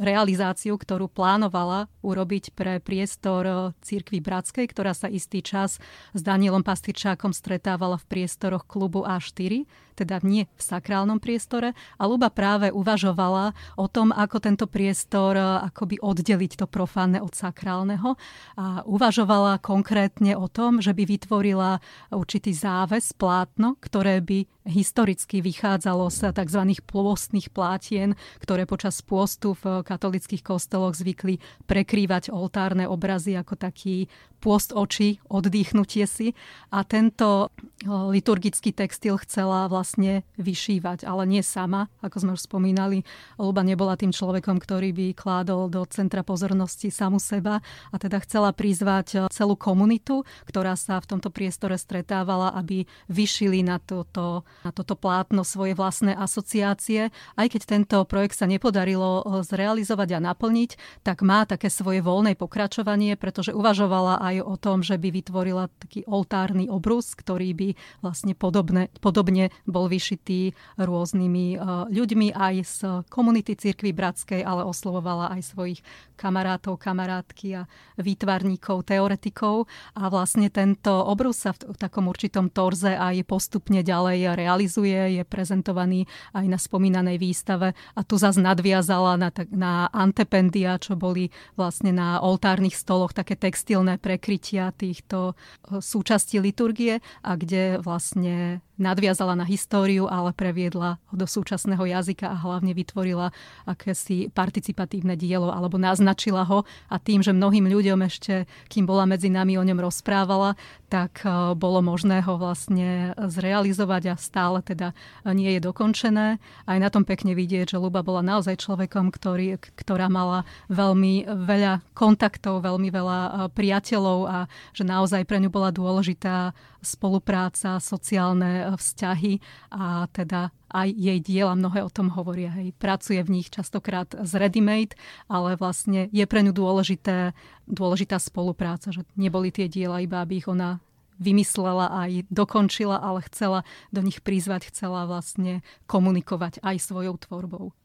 realizáciu, 0.00 0.80
ktorú 0.80 1.12
plánovala 1.12 1.92
urobiť 2.00 2.56
pre 2.56 2.80
priestor 2.80 3.42
e, 3.44 3.54
Církvy 3.84 4.24
Bratskej, 4.24 4.64
ktorá 4.72 4.96
sa 4.96 5.12
istý 5.12 5.44
čas 5.44 5.76
s 6.16 6.20
Danielom 6.24 6.64
Pastyčákom 6.64 7.36
stretávala 7.36 8.00
v 8.00 8.08
priestoroch 8.08 8.64
klubu 8.64 9.04
A4 9.04 9.68
teda 10.00 10.24
nie 10.24 10.48
v 10.56 10.62
sakrálnom 10.62 11.20
priestore. 11.20 11.76
A 12.00 12.08
Luba 12.08 12.32
práve 12.32 12.72
uvažovala 12.72 13.52
o 13.76 13.86
tom, 13.86 14.16
ako 14.16 14.40
tento 14.40 14.64
priestor 14.64 15.36
e, 15.36 15.44
akoby 15.68 16.00
oddeliť 16.00 16.64
to 16.64 16.66
profánne 16.66 17.20
od 17.20 17.36
sakrálneho. 17.36 18.16
A 18.56 18.80
uvažovala 18.88 19.60
konkrétne 19.60 20.34
o 20.40 20.48
tom, 20.48 20.80
že 20.80 20.96
by 20.96 21.04
vytvorila 21.04 21.84
určitý 22.08 22.56
záves, 22.56 23.12
plátno, 23.12 23.76
ktoré 23.78 24.24
by 24.24 24.48
historicky 24.70 25.42
vychádzalo 25.42 26.06
z 26.08 26.30
tzv. 26.30 26.62
pôstnych 26.86 27.50
plátien, 27.50 28.14
ktoré 28.38 28.64
počas 28.64 29.02
pôstu 29.02 29.58
v 29.58 29.82
katolických 29.82 30.46
kostoloch 30.46 30.94
zvykli 30.94 31.42
prekrývať 31.66 32.30
oltárne 32.30 32.86
obrazy 32.86 33.34
ako 33.34 33.58
taký 33.58 34.06
pôst 34.40 34.72
očí, 34.72 35.20
oddychnutie 35.28 36.08
si. 36.08 36.32
A 36.72 36.80
tento 36.82 37.52
liturgický 37.84 38.72
textil 38.72 39.20
chcela 39.20 39.68
vlastne 39.68 40.24
vyšívať, 40.40 41.04
ale 41.04 41.28
nie 41.28 41.44
sama, 41.44 41.92
ako 42.00 42.16
sme 42.24 42.30
už 42.32 42.48
spomínali. 42.48 43.04
Luba 43.36 43.60
nebola 43.60 44.00
tým 44.00 44.16
človekom, 44.16 44.56
ktorý 44.56 44.96
by 44.96 45.06
kládol 45.12 45.68
do 45.68 45.84
centra 45.92 46.24
pozornosti 46.24 46.88
samu 46.88 47.20
seba 47.20 47.60
a 47.92 47.96
teda 48.00 48.16
chcela 48.24 48.56
prizvať 48.56 49.28
celú 49.28 49.60
komunitu, 49.60 50.24
ktorá 50.48 50.72
sa 50.72 50.96
v 51.04 51.16
tomto 51.16 51.28
priestore 51.28 51.76
stretávala, 51.76 52.56
aby 52.56 52.88
vyšili 53.12 53.60
na 53.60 53.76
toto, 53.76 54.48
na 54.64 54.70
toto 54.70 54.96
plátno 54.96 55.42
svoje 55.46 55.72
vlastné 55.72 56.12
asociácie. 56.16 57.12
Aj 57.36 57.46
keď 57.48 57.62
tento 57.66 57.96
projekt 58.04 58.36
sa 58.36 58.46
nepodarilo 58.48 59.42
zrealizovať 59.44 60.16
a 60.16 60.24
naplniť, 60.32 61.02
tak 61.04 61.24
má 61.24 61.44
také 61.48 61.72
svoje 61.72 62.04
voľné 62.04 62.36
pokračovanie, 62.36 63.16
pretože 63.16 63.56
uvažovala 63.56 64.20
aj 64.20 64.36
o 64.44 64.54
tom, 64.60 64.84
že 64.84 65.00
by 65.00 65.08
vytvorila 65.10 65.72
taký 65.80 66.04
oltárny 66.04 66.68
obrus, 66.68 67.12
ktorý 67.16 67.52
by 67.56 67.68
vlastne 68.04 68.32
podobne, 68.36 68.92
podobne 69.00 69.52
bol 69.64 69.88
vyšitý 69.88 70.52
rôznymi 70.76 71.46
e, 71.54 71.58
ľuďmi 71.90 72.28
aj 72.36 72.54
z 72.64 72.78
komunity 73.08 73.56
cirkvy 73.56 73.92
bratskej, 73.92 74.40
ale 74.44 74.64
oslovovala 74.64 75.32
aj 75.36 75.52
svojich 75.52 75.80
kamarátov, 76.20 76.76
kamarátky 76.76 77.48
a 77.56 77.62
výtvarníkov, 77.96 78.84
teoretikov. 78.84 79.64
A 79.96 80.12
vlastne 80.12 80.52
tento 80.52 80.92
obrus 80.92 81.44
sa 81.48 81.56
v 81.56 81.76
takom 81.76 82.08
určitom 82.12 82.52
torze 82.52 82.92
aj 82.92 83.24
postupne 83.24 83.80
ďalej 83.80 84.36
realizuje, 84.46 85.18
je 85.18 85.22
prezentovaný 85.26 86.06
aj 86.32 86.46
na 86.46 86.58
spomínanej 86.58 87.18
výstave 87.18 87.74
a 87.74 88.00
tu 88.06 88.14
zase 88.14 88.38
nadviazala 88.38 89.18
na, 89.18 89.28
na 89.50 89.72
antependia, 89.90 90.78
čo 90.78 90.94
boli 90.94 91.28
vlastne 91.58 91.90
na 91.90 92.22
oltárnych 92.22 92.78
stoloch 92.78 93.10
také 93.10 93.34
textilné 93.34 93.98
pre 93.98 94.20
prekrytia 94.20 94.76
týchto 94.76 95.32
eh, 95.32 95.80
súčastí 95.80 96.36
liturgie 96.36 97.00
a 97.24 97.40
kde 97.40 97.80
vlastne 97.80 98.60
nadviazala 98.80 99.36
na 99.36 99.44
históriu, 99.44 100.08
ale 100.08 100.32
previedla 100.32 100.96
ho 101.12 101.14
do 101.14 101.28
súčasného 101.28 101.84
jazyka 101.84 102.32
a 102.32 102.40
hlavne 102.40 102.72
vytvorila 102.72 103.30
akési 103.68 104.32
participatívne 104.32 105.14
dielo 105.14 105.52
alebo 105.52 105.76
naznačila 105.76 106.48
ho 106.48 106.64
a 106.88 106.96
tým, 106.96 107.20
že 107.20 107.36
mnohým 107.36 107.68
ľuďom 107.68 108.00
ešte, 108.08 108.48
kým 108.72 108.88
bola 108.88 109.04
medzi 109.04 109.28
nami 109.28 109.60
o 109.60 109.62
ňom 109.62 109.78
rozprávala, 109.78 110.56
tak 110.90 111.22
eh, 111.22 111.30
bolo 111.54 111.84
možné 111.84 112.24
ho 112.24 112.34
vlastne 112.40 113.14
zrealizovať 113.14 114.02
a 114.12 114.14
stále 114.18 114.64
teda 114.64 114.96
nie 115.30 115.54
je 115.56 115.60
dokončené. 115.62 116.42
Aj 116.66 116.78
na 116.80 116.88
tom 116.90 117.06
pekne 117.06 117.38
vidieť, 117.38 117.76
že 117.76 117.80
Luba 117.80 118.02
bola 118.02 118.24
naozaj 118.24 118.58
človekom, 118.58 119.14
ktorý, 119.14 119.60
ktorá 119.78 120.10
mala 120.10 120.42
veľmi 120.72 121.30
veľa 121.30 121.84
kontaktov, 121.94 122.66
veľmi 122.66 122.88
veľa 122.90 123.18
eh, 123.20 123.32
priateľov 123.52 124.18
a 124.26 124.38
že 124.74 124.82
naozaj 124.82 125.22
pre 125.28 125.38
ňu 125.38 125.52
bola 125.52 125.70
dôležitá 125.70 126.56
spolupráca, 126.80 127.76
sociálne 127.78 128.69
vzťahy 128.76 129.40
a 129.70 130.06
teda 130.10 130.50
aj 130.70 130.88
jej 130.94 131.18
diela 131.18 131.58
mnohé 131.58 131.82
o 131.82 131.90
tom 131.90 132.14
hovoria. 132.14 132.54
Hej. 132.54 132.74
Pracuje 132.78 133.18
v 133.22 133.40
nich 133.40 133.50
častokrát 133.50 134.10
z 134.14 134.32
ready-made, 134.38 134.94
ale 135.26 135.58
vlastne 135.58 136.06
je 136.14 136.24
pre 136.26 136.46
ňu 136.46 136.54
dôležité, 136.54 137.34
dôležitá 137.66 138.22
spolupráca, 138.22 138.94
že 138.94 139.02
neboli 139.18 139.50
tie 139.50 139.66
diela 139.66 139.98
iba, 139.98 140.22
aby 140.22 140.38
ich 140.38 140.48
ona 140.50 140.78
vymyslela 141.20 141.92
aj 142.06 142.24
dokončila, 142.32 142.96
ale 142.96 143.20
chcela 143.28 143.68
do 143.92 144.00
nich 144.00 144.24
prizvať, 144.24 144.72
chcela 144.72 145.04
vlastne 145.04 145.60
komunikovať 145.84 146.64
aj 146.64 146.76
svojou 146.80 147.20
tvorbou. 147.20 147.76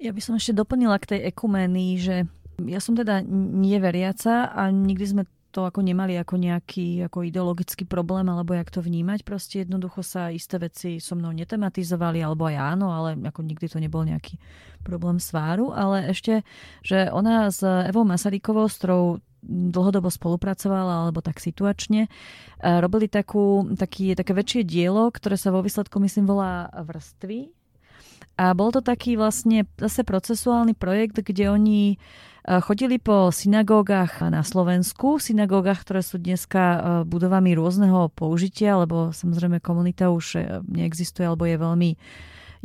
Ja 0.00 0.12
by 0.12 0.20
som 0.20 0.36
ešte 0.36 0.56
doplnila 0.56 0.96
k 1.00 1.16
tej 1.16 1.20
ekuménii, 1.32 1.92
že 2.00 2.28
ja 2.64 2.80
som 2.80 2.96
teda 2.96 3.20
neveriaca 3.28 4.48
a 4.52 4.72
nikdy 4.72 5.04
sme 5.04 5.22
to 5.56 5.64
ako 5.64 5.80
nemali 5.80 6.20
ako 6.20 6.36
nejaký 6.36 7.08
ako 7.08 7.24
ideologický 7.24 7.88
problém, 7.88 8.28
alebo 8.28 8.52
jak 8.52 8.68
to 8.68 8.84
vnímať. 8.84 9.24
Proste 9.24 9.64
jednoducho 9.64 10.04
sa 10.04 10.28
isté 10.28 10.60
veci 10.60 11.00
so 11.00 11.16
mnou 11.16 11.32
netematizovali, 11.32 12.20
alebo 12.20 12.44
aj 12.44 12.76
áno, 12.76 12.92
ale 12.92 13.16
ako 13.24 13.40
nikdy 13.40 13.64
to 13.64 13.80
nebol 13.80 14.04
nejaký 14.04 14.36
problém 14.84 15.16
sváru. 15.16 15.72
Ale 15.72 16.12
ešte, 16.12 16.44
že 16.84 17.08
ona 17.08 17.48
s 17.48 17.64
Evou 17.64 18.04
Masarykovou, 18.04 18.68
s 18.68 18.76
ktorou 18.76 19.24
dlhodobo 19.48 20.12
spolupracovala, 20.12 21.08
alebo 21.08 21.24
tak 21.24 21.40
situačne, 21.40 22.04
e, 22.04 22.10
robili 22.60 23.08
takú, 23.08 23.64
taký, 23.80 24.12
také 24.12 24.36
väčšie 24.36 24.60
dielo, 24.68 25.08
ktoré 25.08 25.40
sa 25.40 25.54
vo 25.54 25.64
výsledku, 25.64 25.96
myslím, 26.04 26.28
volá 26.28 26.68
Vrstvy. 26.68 27.48
A 28.36 28.52
bol 28.52 28.68
to 28.68 28.84
taký 28.84 29.16
vlastne 29.16 29.64
zase 29.80 30.04
procesuálny 30.04 30.76
projekt, 30.76 31.24
kde 31.24 31.48
oni 31.48 31.96
chodili 32.46 33.02
po 33.02 33.34
synagógach 33.34 34.22
na 34.22 34.46
Slovensku, 34.46 35.18
synagógach, 35.18 35.82
ktoré 35.82 35.98
sú 35.98 36.22
dneska 36.22 36.62
e, 36.62 36.78
budovami 37.02 37.58
rôzneho 37.58 38.06
použitia, 38.14 38.78
lebo 38.78 39.10
samozrejme 39.10 39.58
komunita 39.58 40.14
už 40.14 40.26
e, 40.38 40.62
neexistuje, 40.62 41.26
alebo 41.26 41.42
je 41.42 41.58
veľmi 41.58 41.90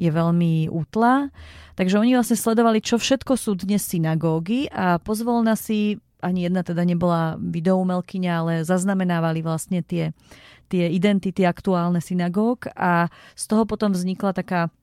je 0.02 0.10
veľmi 0.10 0.72
útla. 0.72 1.30
Takže 1.78 2.02
oni 2.02 2.18
vlastne 2.18 2.34
sledovali, 2.34 2.82
čo 2.82 2.98
všetko 2.98 3.38
sú 3.38 3.54
dnes 3.54 3.86
synagógy 3.86 4.66
a 4.74 4.98
pozvolna 4.98 5.54
si, 5.54 6.02
ani 6.26 6.50
jedna 6.50 6.66
teda 6.66 6.82
nebola 6.82 7.38
videoumelkyňa, 7.38 8.32
ale 8.34 8.54
zaznamenávali 8.66 9.46
vlastne 9.46 9.86
tie, 9.86 10.10
tie 10.74 10.90
identity 10.90 11.46
aktuálne 11.46 12.02
synagóg 12.02 12.66
a 12.74 13.14
z 13.38 13.44
toho 13.46 13.70
potom 13.70 13.94
vznikla 13.94 14.34
taká 14.34 14.74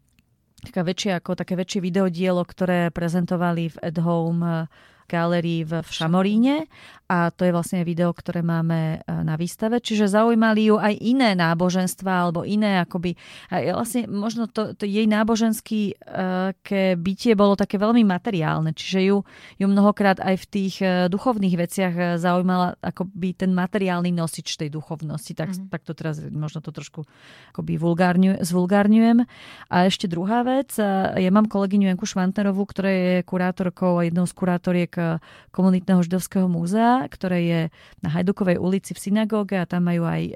taká 0.62 0.82
väčšia, 0.82 1.22
ako 1.22 1.38
také 1.38 1.54
väčšie 1.54 1.80
videodielo, 1.82 2.42
ktoré 2.42 2.90
prezentovali 2.90 3.70
v 3.72 3.76
At 3.82 3.96
Home 4.02 4.66
galerii 5.08 5.64
v, 5.64 5.80
Šamoríne 5.82 6.68
a 7.08 7.32
to 7.32 7.48
je 7.48 7.56
vlastne 7.56 7.80
video, 7.88 8.12
ktoré 8.12 8.44
máme 8.44 9.00
e, 9.00 9.24
na 9.24 9.40
výstave. 9.40 9.80
Čiže 9.80 10.12
zaujímali 10.12 10.68
ju 10.68 10.76
aj 10.76 10.92
iné 11.00 11.32
náboženstva 11.32 12.28
alebo 12.28 12.44
iné 12.44 12.84
akoby... 12.84 13.16
Vlastne 13.48 14.04
možno 14.04 14.44
to, 14.44 14.76
to 14.76 14.84
jej 14.84 15.08
náboženské 15.08 15.96
uh, 16.04 16.52
bytie 17.00 17.32
bolo 17.32 17.56
také 17.56 17.80
veľmi 17.80 18.04
materiálne, 18.04 18.76
čiže 18.76 19.08
ju, 19.08 19.16
ju 19.56 19.66
mnohokrát 19.66 20.20
aj 20.20 20.36
v 20.36 20.46
tých 20.52 20.76
uh, 20.84 21.08
duchovných 21.08 21.56
veciach 21.56 21.94
zaujímala 22.20 22.76
akoby 22.84 23.32
ten 23.32 23.56
materiálny 23.56 24.12
nosič 24.12 24.60
tej 24.60 24.68
duchovnosti. 24.68 25.32
Tak, 25.32 25.48
mm-hmm. 25.56 25.72
tak 25.72 25.88
to 25.88 25.96
teraz 25.96 26.20
možno 26.28 26.60
to 26.60 26.76
trošku 26.76 27.08
akoby 27.56 27.80
vulgárňu, 27.80 28.44
zvulgárňujem. 28.44 29.24
A 29.72 29.88
ešte 29.88 30.12
druhá 30.12 30.44
vec. 30.44 30.76
Ja 31.16 31.30
mám 31.32 31.48
kolegyňu 31.48 31.88
Janku 31.88 32.04
Švantnerovú, 32.04 32.68
ktorá 32.68 32.90
je 32.92 33.14
kurátorkou 33.24 33.96
a 33.96 34.04
jednou 34.04 34.28
z 34.28 34.34
kurátoriek 34.36 34.92
komunitného 35.50 36.02
židovského 36.04 36.46
múzea 36.46 37.08
ktoré 37.08 37.38
je 37.42 37.60
na 38.04 38.08
Hajdukovej 38.14 38.62
ulici 38.62 38.94
v 38.94 39.02
synagóge 39.02 39.58
a 39.58 39.66
tam 39.66 39.90
majú 39.90 40.06
aj, 40.06 40.22
e, 40.30 40.34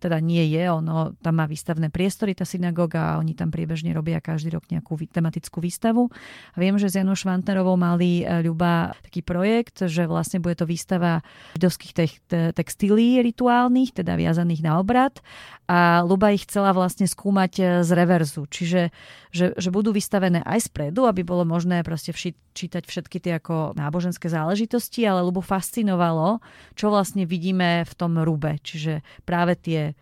teda 0.00 0.16
nie 0.24 0.48
je, 0.48 0.64
ono 0.70 1.12
tam 1.20 1.42
má 1.42 1.44
výstavné 1.44 1.92
priestory, 1.92 2.32
tá 2.32 2.48
synagóga 2.48 3.14
a 3.14 3.18
oni 3.20 3.36
tam 3.36 3.52
priebežne 3.52 3.92
robia 3.92 4.22
každý 4.24 4.56
rok 4.56 4.64
nejakú 4.72 4.96
tematickú 5.08 5.60
výstavu. 5.60 6.08
A 6.54 6.56
viem, 6.56 6.80
že 6.80 6.88
s 6.88 6.96
Janou 6.96 7.18
Švantnerovou 7.18 7.76
mali 7.76 8.24
e, 8.24 8.44
ľuba 8.46 8.96
taký 9.04 9.20
projekt, 9.20 9.84
že 9.84 10.08
vlastne 10.08 10.40
bude 10.40 10.56
to 10.56 10.64
výstava 10.64 11.20
židovských 11.58 11.92
textílií 12.56 13.20
rituálnych, 13.20 14.00
teda 14.00 14.16
viazaných 14.16 14.64
na 14.64 14.80
obrad 14.80 15.20
a 15.66 16.06
Luba 16.06 16.30
ich 16.30 16.46
chcela 16.46 16.70
vlastne 16.70 17.10
skúmať 17.10 17.52
e, 17.58 17.62
z 17.82 17.90
reverzu, 17.90 18.46
čiže 18.46 18.94
že, 19.36 19.52
že 19.52 19.68
budú 19.68 19.92
vystavené 19.92 20.40
aj 20.40 20.72
spredu, 20.72 21.04
aby 21.04 21.20
bolo 21.20 21.44
možné 21.44 21.84
proste 21.84 22.16
vši, 22.16 22.32
čítať 22.56 22.88
všetky 22.88 23.20
tie 23.20 23.36
ako 23.36 23.76
náboženské 23.86 24.26
záležitosti, 24.26 25.06
ale 25.06 25.22
Lubu 25.22 25.38
fascinovalo, 25.38 26.42
čo 26.74 26.90
vlastne 26.90 27.22
vidíme 27.22 27.86
v 27.86 27.92
tom 27.94 28.18
rube, 28.18 28.58
čiže 28.66 29.06
práve 29.22 29.54
tie 29.54 29.94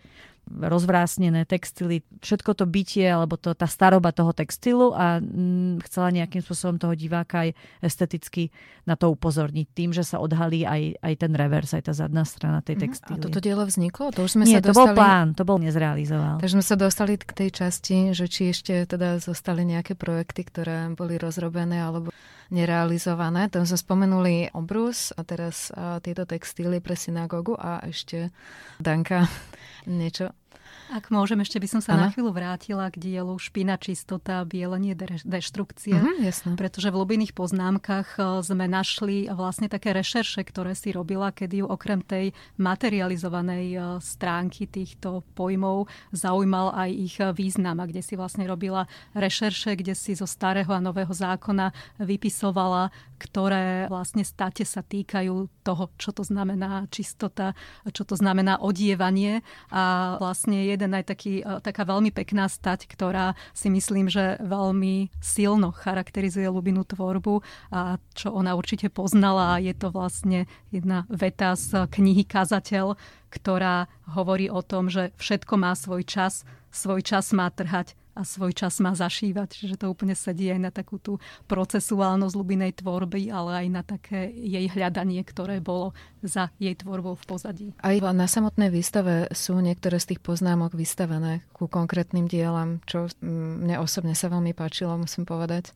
rozvrásnené 0.44 1.48
textily, 1.48 2.04
všetko 2.20 2.52
to 2.52 2.64
bytie 2.68 3.08
alebo 3.08 3.40
to, 3.40 3.56
tá 3.56 3.64
staroba 3.64 4.12
toho 4.12 4.36
textilu 4.36 4.92
a 4.92 5.18
mm, 5.18 5.80
chcela 5.88 6.12
nejakým 6.12 6.44
spôsobom 6.44 6.76
toho 6.76 6.92
diváka 6.92 7.48
aj 7.48 7.56
esteticky 7.80 8.52
na 8.84 8.94
to 8.94 9.08
upozorniť 9.08 9.66
tým, 9.72 9.90
že 9.96 10.04
sa 10.04 10.20
odhalí 10.20 10.68
aj, 10.68 11.00
aj 11.00 11.14
ten 11.16 11.32
revers, 11.32 11.72
aj 11.72 11.88
tá 11.88 11.92
zadná 11.96 12.28
strana 12.28 12.60
tej 12.60 12.84
textily. 12.84 13.16
Mhm. 13.16 13.20
A 13.20 13.24
toto 13.24 13.38
dielo 13.40 13.64
vzniklo? 13.64 14.12
To 14.12 14.28
už 14.28 14.36
sme 14.36 14.44
Nie, 14.44 14.60
sa 14.60 14.68
dostali... 14.68 14.76
to 14.76 14.80
bol 14.80 14.88
plán, 14.92 15.26
to 15.32 15.42
bol 15.48 15.58
nezrealizoval. 15.58 16.36
Takže 16.44 16.54
sme 16.60 16.64
sa 16.64 16.76
dostali 16.76 17.16
k 17.16 17.32
tej 17.32 17.50
časti, 17.50 17.96
že 18.12 18.28
či 18.28 18.52
ešte 18.52 18.84
teda 18.84 19.16
zostali 19.18 19.64
nejaké 19.64 19.96
projekty, 19.96 20.44
ktoré 20.44 20.92
boli 20.92 21.16
rozrobené 21.16 21.80
alebo 21.80 22.12
nerealizované. 22.52 23.48
Tam 23.48 23.64
sme 23.64 23.78
spomenuli 23.78 24.52
obrus 24.52 25.14
a 25.16 25.24
teraz 25.24 25.72
a 25.72 26.02
tieto 26.04 26.28
textíly 26.28 26.84
pre 26.84 26.98
synagógu 26.98 27.56
a 27.56 27.80
ešte 27.88 28.28
Danka 28.76 29.24
niečo 29.88 30.33
Ak 30.92 31.08
môžem, 31.08 31.40
ešte 31.40 31.56
by 31.56 31.68
som 31.70 31.80
sa 31.80 31.96
ano. 31.96 32.06
na 32.06 32.08
chvíľu 32.12 32.36
vrátila 32.36 32.92
k 32.92 33.00
dielu 33.00 33.32
Špina, 33.40 33.80
čistota, 33.80 34.44
bielenie, 34.44 34.92
deštrukcia. 35.24 35.96
Uh-huh, 35.96 36.20
jasné. 36.20 36.60
Pretože 36.60 36.92
v 36.92 37.00
Lubiných 37.00 37.32
poznámkach 37.32 38.20
e, 38.20 38.44
sme 38.44 38.68
našli 38.68 39.32
vlastne 39.32 39.72
také 39.72 39.96
rešerše, 39.96 40.44
ktoré 40.44 40.76
si 40.76 40.92
robila, 40.92 41.32
kedy 41.32 41.64
ju 41.64 41.66
okrem 41.66 42.04
tej 42.04 42.36
materializovanej 42.60 43.66
e, 43.72 43.78
stránky 44.04 44.68
týchto 44.68 45.24
pojmov 45.32 45.88
zaujímal 46.12 46.76
aj 46.76 46.90
ich 46.92 47.16
význam 47.32 47.80
a 47.80 47.88
kde 47.88 48.04
si 48.04 48.14
vlastne 48.18 48.44
robila 48.44 48.84
rešerše, 49.16 49.80
kde 49.80 49.96
si 49.96 50.12
zo 50.12 50.28
starého 50.28 50.68
a 50.68 50.84
nového 50.84 51.10
zákona 51.10 51.72
vypisovala, 51.96 52.92
ktoré 53.18 53.86
vlastne 53.88 54.26
state 54.26 54.66
sa 54.66 54.82
týkajú 54.82 55.64
toho, 55.64 55.84
čo 55.96 56.10
to 56.12 56.22
znamená 56.26 56.86
čistota, 56.90 57.56
čo 57.88 58.04
to 58.04 58.18
znamená 58.18 58.60
odievanie 58.60 59.40
a 59.72 60.16
vlastne 60.20 60.66
jeden 60.68 60.92
aj 60.92 61.04
taký, 61.08 61.40
e, 61.40 61.60
taká 61.64 61.88
veľmi 61.88 62.12
pekná 62.12 62.50
stať, 62.50 62.86
ktorá 62.90 63.38
si 63.56 63.72
myslím, 63.72 64.10
že 64.10 64.38
veľmi 64.42 65.14
silno 65.22 65.72
charakterizuje 65.72 66.46
Lubinu 66.50 66.84
tvorbu 66.84 67.40
a 67.72 67.96
čo 68.12 68.34
ona 68.34 68.54
určite 68.58 68.92
poznala. 68.92 69.62
Je 69.62 69.72
to 69.72 69.88
vlastne 69.94 70.46
jedna 70.68 71.08
veta 71.08 71.56
z 71.56 71.88
knihy 71.88 72.28
Kazateľ, 72.28 72.98
ktorá 73.32 73.90
hovorí 74.14 74.46
o 74.46 74.62
tom, 74.62 74.86
že 74.92 75.10
všetko 75.18 75.54
má 75.58 75.72
svoj 75.74 76.06
čas, 76.06 76.46
svoj 76.70 77.02
čas 77.02 77.34
má 77.34 77.50
trhať 77.50 77.98
a 78.14 78.22
svoj 78.22 78.54
čas 78.54 78.78
má 78.78 78.94
zašívať. 78.94 79.50
Čiže 79.50 79.76
to 79.82 79.90
úplne 79.90 80.14
sedí 80.14 80.48
aj 80.48 80.60
na 80.62 80.70
takú 80.70 81.02
tú 81.02 81.18
procesuálnosť 81.50 82.34
Lubinej 82.38 82.78
tvorby, 82.78 83.28
ale 83.34 83.66
aj 83.66 83.66
na 83.68 83.82
také 83.82 84.30
jej 84.30 84.70
hľadanie, 84.70 85.20
ktoré 85.26 85.58
bolo 85.58 85.92
za 86.22 86.54
jej 86.62 86.72
tvorbou 86.78 87.18
v 87.18 87.24
pozadí. 87.26 87.66
Aj 87.82 87.96
na 88.14 88.30
samotnej 88.30 88.70
výstave 88.70 89.28
sú 89.34 89.58
niektoré 89.58 89.98
z 89.98 90.14
tých 90.14 90.20
poznámok 90.22 90.72
vystavené 90.78 91.42
ku 91.52 91.66
konkrétnym 91.66 92.30
dielam, 92.30 92.80
čo 92.86 93.10
mne 93.20 93.82
osobne 93.82 94.14
sa 94.14 94.30
veľmi 94.30 94.54
páčilo, 94.54 94.94
musím 94.94 95.26
povedať. 95.26 95.74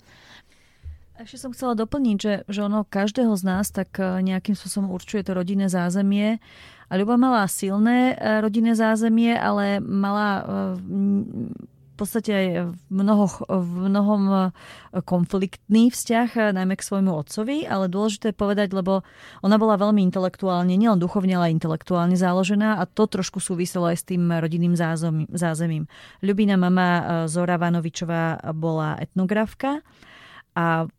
Ešte 1.19 1.43
som 1.43 1.51
chcela 1.51 1.75
doplniť, 1.75 2.17
že, 2.23 2.35
že 2.47 2.61
ono 2.63 2.87
každého 2.87 3.35
z 3.35 3.43
nás 3.43 3.75
tak 3.75 3.99
e, 3.99 4.23
nejakým 4.23 4.55
spôsobom 4.55 4.95
určuje 4.95 5.27
to 5.27 5.35
rodinné 5.35 5.67
zázemie. 5.67 6.39
A 6.87 6.93
Ľuba 6.95 7.19
mala 7.19 7.43
silné 7.51 8.15
e, 8.15 8.39
rodinné 8.39 8.79
zázemie, 8.79 9.35
ale 9.35 9.83
mala 9.83 10.29
e, 10.39 10.43
podstate 11.99 12.31
aj 12.31 12.47
v, 12.71 12.75
mnoho, 12.95 13.27
v 13.51 13.73
mnohom 13.91 14.23
e, 14.31 14.39
konfliktný 15.03 15.91
vzťah, 15.91 16.29
e, 16.39 16.41
najmä 16.55 16.79
k 16.79 16.87
svojmu 16.87 17.11
otcovi, 17.11 17.67
ale 17.67 17.91
dôležité 17.91 18.31
povedať, 18.31 18.71
lebo 18.71 19.03
ona 19.43 19.59
bola 19.59 19.75
veľmi 19.75 19.99
intelektuálne, 20.07 20.71
nielen 20.79 21.03
duchovne, 21.03 21.35
ale 21.35 21.51
intelektuálne 21.51 22.15
záložená 22.15 22.79
a 22.79 22.87
to 22.87 23.11
trošku 23.11 23.43
súviselo 23.43 23.91
aj 23.91 23.97
s 23.99 24.09
tým 24.09 24.31
rodinným 24.31 24.79
zázemím. 25.35 25.91
Ľubina 26.23 26.55
mama 26.55 26.89
e, 26.89 27.03
Zora 27.27 27.59
Vanovičová 27.59 28.39
bola 28.55 28.97
etnografka 29.03 29.83
a 30.55 30.91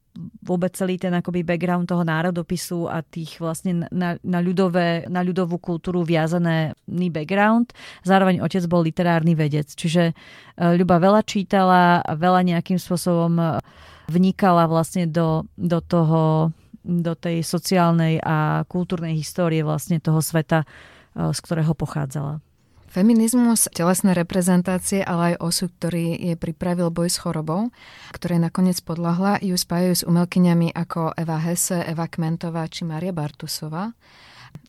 vôbec 0.43 0.73
celý 0.73 0.97
ten 0.97 1.13
akoby 1.13 1.45
background 1.45 1.87
toho 1.87 2.03
národopisu 2.03 2.89
a 2.89 3.05
tých 3.05 3.39
vlastne 3.39 3.87
na, 3.93 4.17
na, 4.19 4.39
ľudové, 4.41 5.05
na 5.07 5.21
ľudovú 5.21 5.61
kultúru 5.61 6.03
viazaný 6.03 6.73
background. 7.13 7.71
Zároveň 8.03 8.41
otec 8.41 8.65
bol 8.65 8.83
literárny 8.83 9.37
vedec, 9.37 9.69
čiže 9.71 10.11
e, 10.11 10.13
Ľuba 10.59 10.99
veľa 10.99 11.21
čítala 11.23 12.01
a 12.01 12.13
veľa 12.17 12.41
nejakým 12.41 12.81
spôsobom 12.81 13.33
e, 13.37 13.45
vnikala 14.09 14.65
vlastne 14.65 15.05
do, 15.05 15.45
do 15.55 15.79
toho 15.79 16.51
do 16.79 17.13
tej 17.13 17.43
sociálnej 17.43 18.23
a 18.23 18.63
kultúrnej 18.65 19.13
histórie 19.13 19.61
vlastne 19.61 20.01
toho 20.01 20.23
sveta, 20.23 20.63
e, 20.63 20.67
z 21.31 21.39
ktorého 21.43 21.75
pochádzala. 21.77 22.41
Feminizmus, 22.89 23.69
telesné 23.69 24.17
reprezentácie, 24.17 25.05
ale 25.05 25.37
aj 25.37 25.45
osud, 25.45 25.69
ktorý 25.77 26.17
je 26.17 26.33
pripravil 26.33 26.89
boj 26.89 27.13
s 27.13 27.21
chorobou, 27.21 27.69
ktoré 28.17 28.41
nakoniec 28.41 28.81
podľahla, 28.81 29.37
ju 29.45 29.53
spájajú 29.53 29.93
s 29.93 30.03
umelkyňami 30.09 30.73
ako 30.73 31.13
Eva 31.13 31.37
Hesse, 31.37 31.85
Eva 31.85 32.09
Kmentová 32.09 32.65
či 32.65 32.89
Maria 32.89 33.13
Bartusová. 33.13 33.93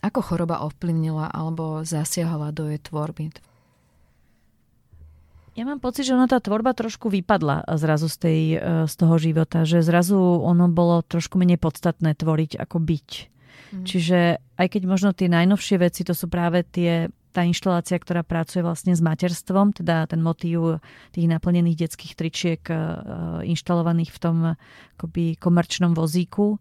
Ako 0.04 0.20
choroba 0.20 0.60
ovplyvnila 0.68 1.32
alebo 1.32 1.80
zasiahala 1.80 2.52
do 2.52 2.68
jej 2.68 2.76
tvorby? 2.84 3.32
Ja 5.56 5.64
mám 5.64 5.80
pocit, 5.80 6.04
že 6.04 6.12
ona 6.12 6.28
tá 6.28 6.44
tvorba 6.44 6.76
trošku 6.76 7.08
vypadla 7.08 7.64
zrazu 7.80 8.12
z, 8.12 8.16
tej, 8.20 8.40
e, 8.56 8.58
z 8.84 8.94
toho 9.00 9.16
života, 9.16 9.64
že 9.64 9.80
zrazu 9.80 10.20
ono 10.20 10.68
bolo 10.68 11.00
trošku 11.00 11.40
menej 11.40 11.56
podstatné 11.56 12.12
tvoriť 12.20 12.60
ako 12.60 12.76
byť. 12.84 13.08
Mm. 13.70 13.84
Čiže 13.88 14.18
aj 14.60 14.66
keď 14.76 14.82
možno 14.84 15.10
tie 15.16 15.32
najnovšie 15.32 15.80
veci, 15.80 16.04
to 16.04 16.12
sú 16.12 16.28
práve 16.28 16.62
tie 16.68 17.08
tá 17.30 17.46
inštalácia, 17.46 17.96
ktorá 17.96 18.26
pracuje 18.26 18.60
vlastne 18.60 18.92
s 18.92 19.00
materstvom, 19.00 19.72
teda 19.72 20.10
ten 20.10 20.18
motív 20.18 20.82
tých 21.14 21.30
naplnených 21.30 21.86
detských 21.86 22.14
tričiek 22.18 22.62
e, 22.66 22.74
inštalovaných 23.46 24.10
v 24.10 24.18
tom 24.18 24.36
akoby 24.98 25.38
komerčnom 25.38 25.94
vozíku. 25.94 26.58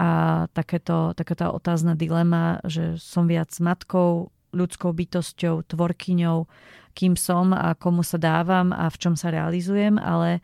A 0.00 0.44
takéto, 0.56 1.12
takáto 1.12 1.52
otázna 1.52 1.92
dilema, 1.94 2.58
že 2.64 2.96
som 2.96 3.28
viac 3.28 3.52
matkou, 3.60 4.32
ľudskou 4.50 4.90
bytosťou, 4.90 5.62
tvorkyňou, 5.68 6.48
kým 6.96 7.14
som 7.14 7.54
a 7.54 7.76
komu 7.78 8.02
sa 8.02 8.18
dávam 8.18 8.74
a 8.74 8.90
v 8.90 8.96
čom 8.98 9.14
sa 9.14 9.30
realizujem, 9.30 9.94
ale 10.00 10.42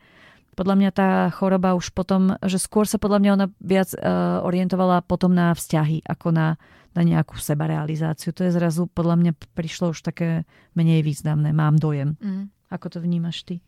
podľa 0.57 0.75
mňa 0.79 0.91
tá 0.95 1.09
choroba 1.29 1.77
už 1.77 1.93
potom, 1.93 2.33
že 2.41 2.57
skôr 2.57 2.89
sa 2.89 2.97
podľa 2.97 3.19
mňa 3.21 3.31
ona 3.37 3.47
viac 3.61 3.93
uh, 3.93 4.41
orientovala 4.41 5.05
potom 5.05 5.29
na 5.29 5.53
vzťahy 5.53 6.01
ako 6.09 6.33
na 6.33 6.57
na 6.95 7.03
nejakú 7.03 7.39
sebarealizáciu. 7.39 8.31
To 8.35 8.45
je 8.47 8.51
zrazu, 8.55 8.87
podľa 8.87 9.15
mňa 9.19 9.31
prišlo 9.55 9.95
už 9.95 10.05
také 10.05 10.47
menej 10.77 11.03
významné, 11.03 11.51
mám 11.51 11.79
dojem. 11.79 12.15
Mm. 12.19 12.53
Ako 12.67 12.91
to 12.91 12.99
vnímaš 12.99 13.47
ty? 13.47 13.63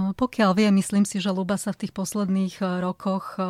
Pokiaľ 0.00 0.50
viem, 0.56 0.72
myslím 0.80 1.04
si, 1.04 1.20
že 1.20 1.34
Luba 1.34 1.60
sa 1.60 1.76
v 1.76 1.84
tých 1.84 1.92
posledných 1.92 2.62
e, 2.62 2.80
rokoch 2.80 3.36
e, 3.36 3.44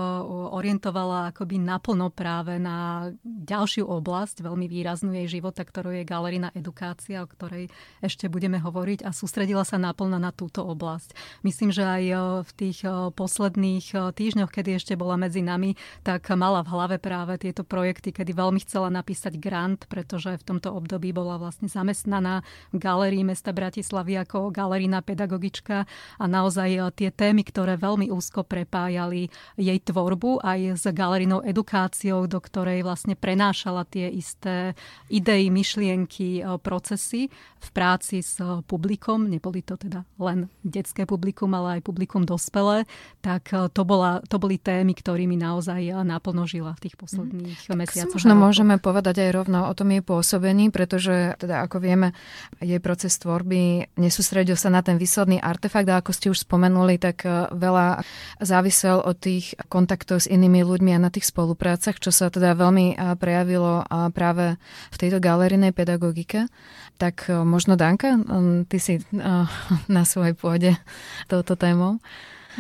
orientovala 0.51 1.31
akoby 1.31 1.61
naplno 1.63 2.11
práve 2.11 2.59
na 2.59 3.11
ďalšiu 3.23 3.87
oblasť, 3.87 4.43
veľmi 4.43 4.67
výraznú 4.67 5.15
jej 5.15 5.39
života, 5.39 5.63
ktorou 5.63 5.95
je 5.95 6.09
galerina 6.09 6.49
edukácia, 6.57 7.23
o 7.23 7.31
ktorej 7.31 7.71
ešte 8.01 8.27
budeme 8.27 8.59
hovoriť 8.59 9.07
a 9.07 9.15
sústredila 9.15 9.63
sa 9.63 9.79
naplno 9.79 10.19
na 10.19 10.33
túto 10.33 10.67
oblasť. 10.67 11.15
Myslím, 11.47 11.71
že 11.71 11.85
aj 11.85 12.05
v 12.47 12.51
tých 12.57 12.79
posledných 13.15 14.17
týždňoch, 14.17 14.51
kedy 14.51 14.81
ešte 14.81 14.95
bola 14.97 15.21
medzi 15.21 15.45
nami, 15.45 15.77
tak 16.03 16.27
mala 16.33 16.65
v 16.65 16.73
hlave 16.73 16.97
práve 16.97 17.37
tieto 17.37 17.63
projekty, 17.63 18.11
kedy 18.11 18.33
veľmi 18.33 18.61
chcela 18.65 18.89
napísať 18.89 19.37
grant, 19.37 19.85
pretože 19.87 20.35
v 20.41 20.47
tomto 20.47 20.73
období 20.73 21.13
bola 21.13 21.37
vlastne 21.37 21.69
zamestnaná 21.69 22.43
v 22.75 22.77
galerii 22.81 23.23
mesta 23.23 23.53
Bratislavy 23.53 24.25
ako 24.25 24.49
galerína 24.51 25.05
pedagogička 25.05 25.85
a 26.17 26.25
naozaj 26.41 26.71
eh, 26.73 26.83
tie 26.97 27.11
témy, 27.13 27.45
ktoré 27.45 27.77
veľmi 27.77 28.09
úzko 28.09 28.43
prepájali 28.43 29.29
jej 29.61 29.79
tvorbu 29.85 30.41
aj 30.41 30.81
s 30.81 30.85
galerinou 30.89 31.45
edukáciou, 31.45 32.25
do 32.25 32.41
ktorej 32.41 32.81
vlastne 32.81 33.13
prenášala 33.13 33.85
tie 33.85 34.09
isté 34.09 34.73
idei, 35.13 35.53
myšlienky, 35.53 36.41
eh, 36.41 36.57
procesy 36.57 37.29
v 37.61 37.69
práci 37.77 38.25
s 38.25 38.41
eh, 38.41 38.65
publikom. 38.65 39.29
Neboli 39.29 39.61
to 39.61 39.77
teda 39.77 40.09
len 40.17 40.49
detské 40.65 41.05
publikum, 41.05 41.53
ale 41.53 41.79
aj 41.79 41.81
publikum 41.85 42.25
dospelé. 42.25 42.89
Tak 43.21 43.73
to, 43.77 43.83
bola, 43.85 44.25
to 44.25 44.41
boli 44.41 44.57
témy, 44.57 44.97
ktorými 44.97 45.37
naozaj 45.37 46.05
naplno 46.07 46.49
žila 46.49 46.73
v 46.79 46.89
tých 46.89 46.97
mhm. 46.97 47.01
posledných 47.05 47.61
mm. 47.69 47.77
mesiacoch. 47.77 48.17
Možno 48.17 48.35
môžeme 48.39 48.81
povedať 48.81 49.29
aj 49.29 49.31
rovno 49.37 49.69
o 49.69 49.75
tom 49.77 49.93
jej 49.93 50.01
pôsobení, 50.01 50.73
pretože 50.73 51.37
teda 51.37 51.67
ako 51.69 51.83
vieme, 51.83 52.17
jej 52.63 52.81
proces 52.81 53.17
tvorby 53.21 53.93
nesústredil 54.01 54.57
sa 54.57 54.73
na 54.73 54.81
ten 54.81 54.97
výsledný 54.97 55.41
artefakt, 55.41 55.89
a 55.91 56.01
ako 56.01 56.15
ste 56.21 56.29
už 56.29 56.45
spomenuli, 56.45 57.01
tak 57.01 57.25
e, 57.25 57.49
veľa 57.49 58.05
závisel 58.45 59.01
od 59.01 59.17
tých 59.17 59.57
kontaktov 59.73 60.21
s 60.21 60.29
inými 60.29 60.61
ľuďmi 60.61 60.93
a 60.93 61.01
na 61.01 61.09
tých 61.09 61.33
spoluprácach, 61.33 61.97
čo 61.97 62.13
sa 62.13 62.29
teda 62.29 62.53
veľmi 62.53 62.93
e, 62.93 62.95
prejavilo 63.17 63.89
práve 64.13 64.61
v 64.93 64.97
tejto 65.01 65.17
galerinej 65.17 65.73
pedagogike. 65.73 66.53
Tak 67.01 67.33
e, 67.33 67.41
možno 67.41 67.81
Danka, 67.81 68.21
ty 68.69 68.77
si 68.77 69.01
na 69.89 70.05
svojej 70.05 70.37
pôde 70.37 70.77
touto 71.33 71.57
témou. 71.57 71.97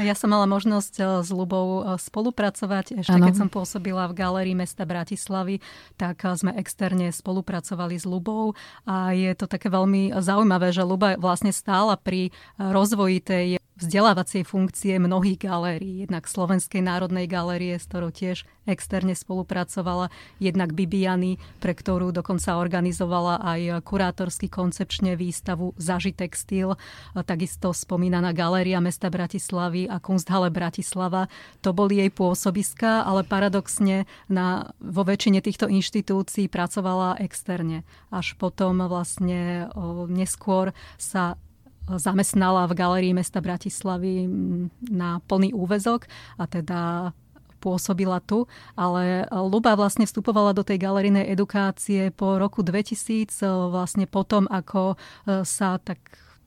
Ja 0.00 0.16
som 0.16 0.32
mala 0.32 0.48
možnosť 0.48 0.94
eh, 0.96 1.06
s 1.20 1.28
Lubou 1.28 1.84
eh, 1.84 2.00
spolupracovať. 2.00 3.04
Ešte 3.04 3.16
ano. 3.20 3.28
keď 3.28 3.34
som 3.36 3.48
pôsobila 3.52 4.08
v 4.08 4.16
galérii 4.16 4.56
mesta 4.56 4.88
Bratislavy, 4.88 5.60
tak 6.00 6.24
eh, 6.24 6.32
sme 6.32 6.56
externe 6.56 7.12
spolupracovali 7.12 8.00
s 8.00 8.08
Lubou 8.08 8.56
a 8.88 9.12
je 9.12 9.30
to 9.36 9.44
také 9.44 9.68
veľmi 9.68 10.16
zaujímavé, 10.16 10.72
že 10.72 10.82
Luba 10.82 11.20
vlastne 11.20 11.52
stála 11.52 12.00
pri 12.00 12.32
rozvoji 12.56 13.18
tej 13.20 13.59
vzdelávacej 13.80 14.44
funkcie 14.44 15.00
mnohých 15.00 15.40
galérií. 15.40 16.04
Jednak 16.04 16.28
Slovenskej 16.28 16.84
národnej 16.84 17.26
galérie, 17.26 17.80
s 17.80 17.88
ktorou 17.88 18.12
tiež 18.12 18.44
externe 18.68 19.16
spolupracovala, 19.16 20.12
jednak 20.38 20.76
Bibiany, 20.76 21.40
pre 21.58 21.74
ktorú 21.74 22.14
dokonca 22.14 22.60
organizovala 22.60 23.42
aj 23.42 23.82
kurátorsky 23.82 24.46
koncepčne 24.46 25.18
výstavu 25.18 25.74
Zaži 25.80 26.14
textil, 26.14 26.76
takisto 27.26 27.74
spomínaná 27.74 28.30
galéria 28.36 28.78
mesta 28.78 29.10
Bratislavy 29.10 29.90
a 29.90 29.98
Kunsthalle 29.98 30.52
Bratislava. 30.54 31.26
To 31.64 31.74
boli 31.74 31.98
jej 31.98 32.10
pôsobiska, 32.12 33.02
ale 33.02 33.26
paradoxne 33.26 34.04
na, 34.30 34.70
vo 34.78 35.02
väčšine 35.02 35.42
týchto 35.42 35.66
inštitúcií 35.66 36.46
pracovala 36.46 37.18
externe. 37.18 37.82
Až 38.14 38.38
potom 38.38 38.78
vlastne 38.86 39.72
o, 39.74 40.06
neskôr 40.06 40.76
sa 41.00 41.40
zamestnala 41.96 42.68
v 42.70 42.76
Galerii 42.76 43.14
mesta 43.16 43.40
Bratislavy 43.40 44.28
na 44.90 45.18
plný 45.26 45.56
úvezok 45.56 46.06
a 46.38 46.44
teda 46.46 47.10
pôsobila 47.60 48.24
tu, 48.24 48.48
ale 48.72 49.28
Luba 49.28 49.76
vlastne 49.76 50.08
vstupovala 50.08 50.56
do 50.56 50.64
tej 50.64 50.80
galerijnej 50.80 51.28
edukácie 51.28 52.08
po 52.08 52.40
roku 52.40 52.64
2000, 52.64 53.28
vlastne 53.68 54.08
potom, 54.08 54.48
ako 54.48 54.96
e, 54.96 55.44
sa 55.44 55.76
tak 55.76 56.00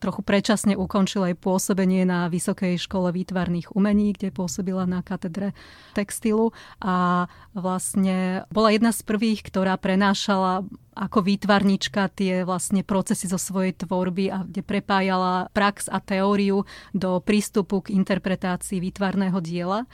trochu 0.04 0.20
predčasne 0.20 0.76
ukončil 0.76 1.32
aj 1.32 1.39
pôsobenie 1.39 2.04
na 2.04 2.28
Vysokej 2.28 2.76
škole 2.76 3.16
výtvarných 3.16 3.72
umení, 3.72 4.12
kde 4.12 4.36
pôsobila 4.36 4.84
na 4.84 5.00
katedre 5.00 5.56
textilu. 5.96 6.52
A 6.84 7.26
vlastne 7.56 8.44
bola 8.52 8.76
jedna 8.76 8.92
z 8.92 9.00
prvých, 9.08 9.48
ktorá 9.48 9.80
prenášala 9.80 10.68
ako 10.94 11.24
výtvarnička 11.24 12.12
tie 12.12 12.44
vlastne 12.44 12.84
procesy 12.84 13.32
zo 13.32 13.39
svojej 13.39 13.72
tvorby 13.74 14.30
a 14.30 14.44
kde 14.44 14.62
prepájala 14.62 15.48
prax 15.56 15.88
a 15.88 16.04
teóriu 16.04 16.68
do 16.92 17.24
prístupu 17.24 17.88
k 17.88 17.96
interpretácii 17.96 18.84
výtvarného 18.84 19.39
diela 19.39 19.88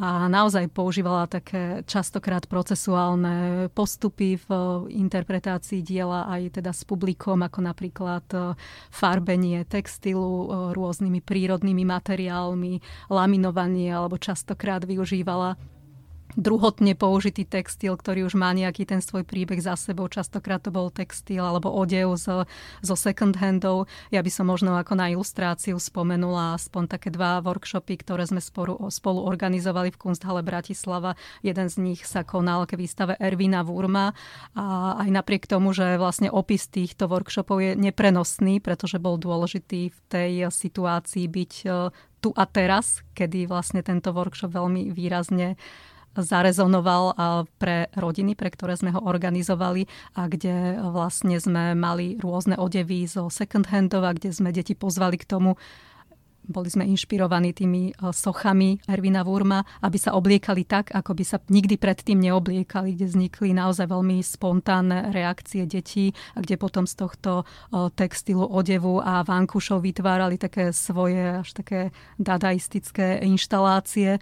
a 0.00 0.24
naozaj 0.24 0.72
používala 0.72 1.28
také 1.28 1.84
častokrát 1.84 2.48
procesuálne 2.48 3.68
postupy 3.76 4.40
v 4.40 4.48
interpretácii 4.88 5.84
diela 5.84 6.24
aj 6.32 6.58
teda 6.60 6.72
s 6.72 6.88
publikom, 6.88 7.44
ako 7.44 7.60
napríklad 7.60 8.24
e, 8.32 8.56
farbenie 8.88 9.68
textilu 9.68 10.32
e, 10.32 10.46
rôznymi 10.72 11.20
prírodnými 11.20 11.84
materiálmi, 11.84 12.80
laminovanie 13.12 13.92
alebo 13.92 14.16
častokrát 14.16 14.80
využívala 14.88 15.60
druhotne 16.36 16.96
použitý 16.96 17.44
textil, 17.44 17.96
ktorý 17.96 18.28
už 18.28 18.34
má 18.38 18.50
nejaký 18.52 18.88
ten 18.88 19.04
svoj 19.04 19.24
príbeh 19.26 19.60
za 19.60 19.76
sebou. 19.76 20.08
Častokrát 20.08 20.64
to 20.64 20.72
bol 20.72 20.88
textil 20.88 21.44
alebo 21.44 21.72
odev 21.72 22.16
zo, 22.16 22.48
zo 22.80 22.94
second 22.96 23.36
handov. 23.36 23.90
Ja 24.08 24.24
by 24.24 24.30
som 24.32 24.48
možno 24.48 24.76
ako 24.76 24.96
na 24.96 25.12
ilustráciu 25.12 25.76
spomenula 25.76 26.56
aspoň 26.56 26.88
také 26.88 27.08
dva 27.12 27.40
workshopy, 27.44 28.00
ktoré 28.00 28.24
sme 28.28 28.40
spolu, 28.40 28.78
spolu 28.88 29.24
organizovali 29.24 29.92
v 29.92 30.00
Kunsthalle 30.00 30.44
Bratislava. 30.44 31.14
Jeden 31.44 31.68
z 31.68 31.76
nich 31.80 32.00
sa 32.04 32.24
konal 32.24 32.64
ke 32.64 32.76
výstave 32.80 33.16
Ervina 33.20 33.64
Wurma 33.66 34.16
a 34.56 34.96
aj 35.02 35.08
napriek 35.08 35.44
tomu, 35.48 35.76
že 35.76 36.00
vlastne 36.00 36.32
opis 36.32 36.68
týchto 36.68 37.08
workshopov 37.08 37.60
je 37.60 37.72
neprenosný, 37.76 38.58
pretože 38.64 38.96
bol 38.96 39.20
dôležitý 39.20 39.92
v 39.92 39.98
tej 40.08 40.32
situácii 40.48 41.28
byť 41.28 41.52
e, 41.64 41.68
tu 42.22 42.30
a 42.38 42.44
teraz, 42.46 43.02
kedy 43.18 43.50
vlastne 43.50 43.82
tento 43.82 44.14
workshop 44.14 44.54
veľmi 44.54 44.94
výrazne 44.94 45.58
zarezonoval 46.16 47.16
pre 47.56 47.88
rodiny, 47.96 48.36
pre 48.36 48.52
ktoré 48.52 48.76
sme 48.76 48.92
ho 48.92 49.00
organizovali 49.00 49.88
a 50.16 50.28
kde 50.28 50.80
vlastne 50.92 51.36
sme 51.40 51.72
mali 51.72 52.20
rôzne 52.20 52.56
odevy 52.60 53.08
zo 53.08 53.32
second 53.32 53.68
handov 53.68 54.04
a 54.04 54.12
kde 54.12 54.32
sme 54.32 54.52
deti 54.52 54.76
pozvali 54.76 55.16
k 55.16 55.28
tomu, 55.28 55.56
boli 56.42 56.66
sme 56.66 56.82
inšpirovaní 56.90 57.54
tými 57.54 57.82
e, 57.90 58.10
sochami 58.10 58.82
Ervina 58.90 59.22
Wurma, 59.22 59.62
aby 59.86 59.98
sa 59.98 60.18
obliekali 60.18 60.66
tak, 60.66 60.90
ako 60.90 61.14
by 61.14 61.24
sa 61.24 61.38
nikdy 61.46 61.78
predtým 61.78 62.18
neobliekali, 62.18 62.98
kde 62.98 63.06
vznikli 63.06 63.54
naozaj 63.54 63.86
veľmi 63.86 64.18
spontánne 64.18 65.14
reakcie 65.14 65.64
detí 65.70 66.10
a 66.34 66.42
kde 66.42 66.58
potom 66.58 66.84
z 66.84 66.98
tohto 66.98 67.42
e, 67.42 67.44
textilu, 67.94 68.42
odevu 68.42 68.98
a 68.98 69.22
vankušov 69.22 69.86
vytvárali 69.86 70.34
také 70.34 70.74
svoje 70.74 71.40
až 71.42 71.48
také 71.54 71.80
dadaistické 72.18 73.22
inštalácie. 73.22 74.18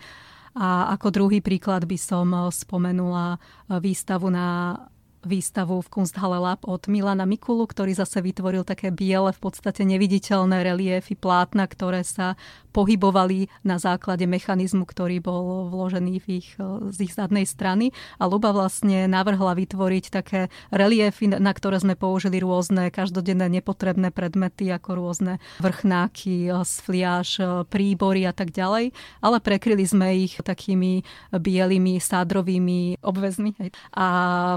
A 0.58 0.90
ako 0.98 1.14
druhý 1.14 1.38
príklad 1.38 1.86
by 1.86 1.98
som 2.00 2.34
eh, 2.34 2.50
spomenula 2.50 3.38
eh, 3.38 3.78
výstavu 3.78 4.26
na 4.32 4.74
výstavu 5.22 5.85
v 5.85 5.88
Kunsthalle 5.88 6.40
Lab 6.40 6.64
od 6.64 6.88
Milana 6.88 7.28
Mikulu, 7.28 7.68
ktorý 7.68 7.92
zase 7.92 8.24
vytvoril 8.24 8.64
také 8.64 8.88
biele, 8.88 9.33
v 9.33 9.40
podstate 9.40 9.85
neviditeľné 9.85 10.64
reliefy 10.64 11.16
plátna, 11.16 11.68
ktoré 11.68 12.04
sa 12.04 12.40
pohybovali 12.70 13.50
na 13.66 13.83
základe 13.83 14.24
mechanizmu, 14.30 14.87
ktorý 14.87 15.18
bol 15.18 15.68
vložený 15.68 16.22
v 16.22 16.26
ich, 16.38 16.48
z 16.94 16.98
ich 17.02 17.12
zadnej 17.12 17.44
strany. 17.44 17.90
A 18.16 18.30
Luba 18.30 18.54
vlastne 18.54 19.11
navrhla 19.11 19.59
vytvoriť 19.59 20.04
také 20.14 20.40
reliefy, 20.70 21.26
na 21.26 21.50
ktoré 21.50 21.83
sme 21.83 21.98
použili 21.98 22.38
rôzne 22.38 22.88
každodenné 22.94 23.50
nepotrebné 23.61 24.14
predmety, 24.14 24.70
ako 24.70 25.02
rôzne 25.02 25.42
vrchnáky, 25.59 26.48
sfliaž, 26.62 27.42
príbory 27.68 28.24
a 28.24 28.33
tak 28.33 28.54
ďalej. 28.54 28.94
Ale 29.18 29.37
prekryli 29.42 29.85
sme 29.85 30.30
ich 30.30 30.38
takými 30.38 31.02
bielými 31.35 31.98
sádrovými 31.98 33.02
obvezmi. 33.02 33.52
A 33.98 34.06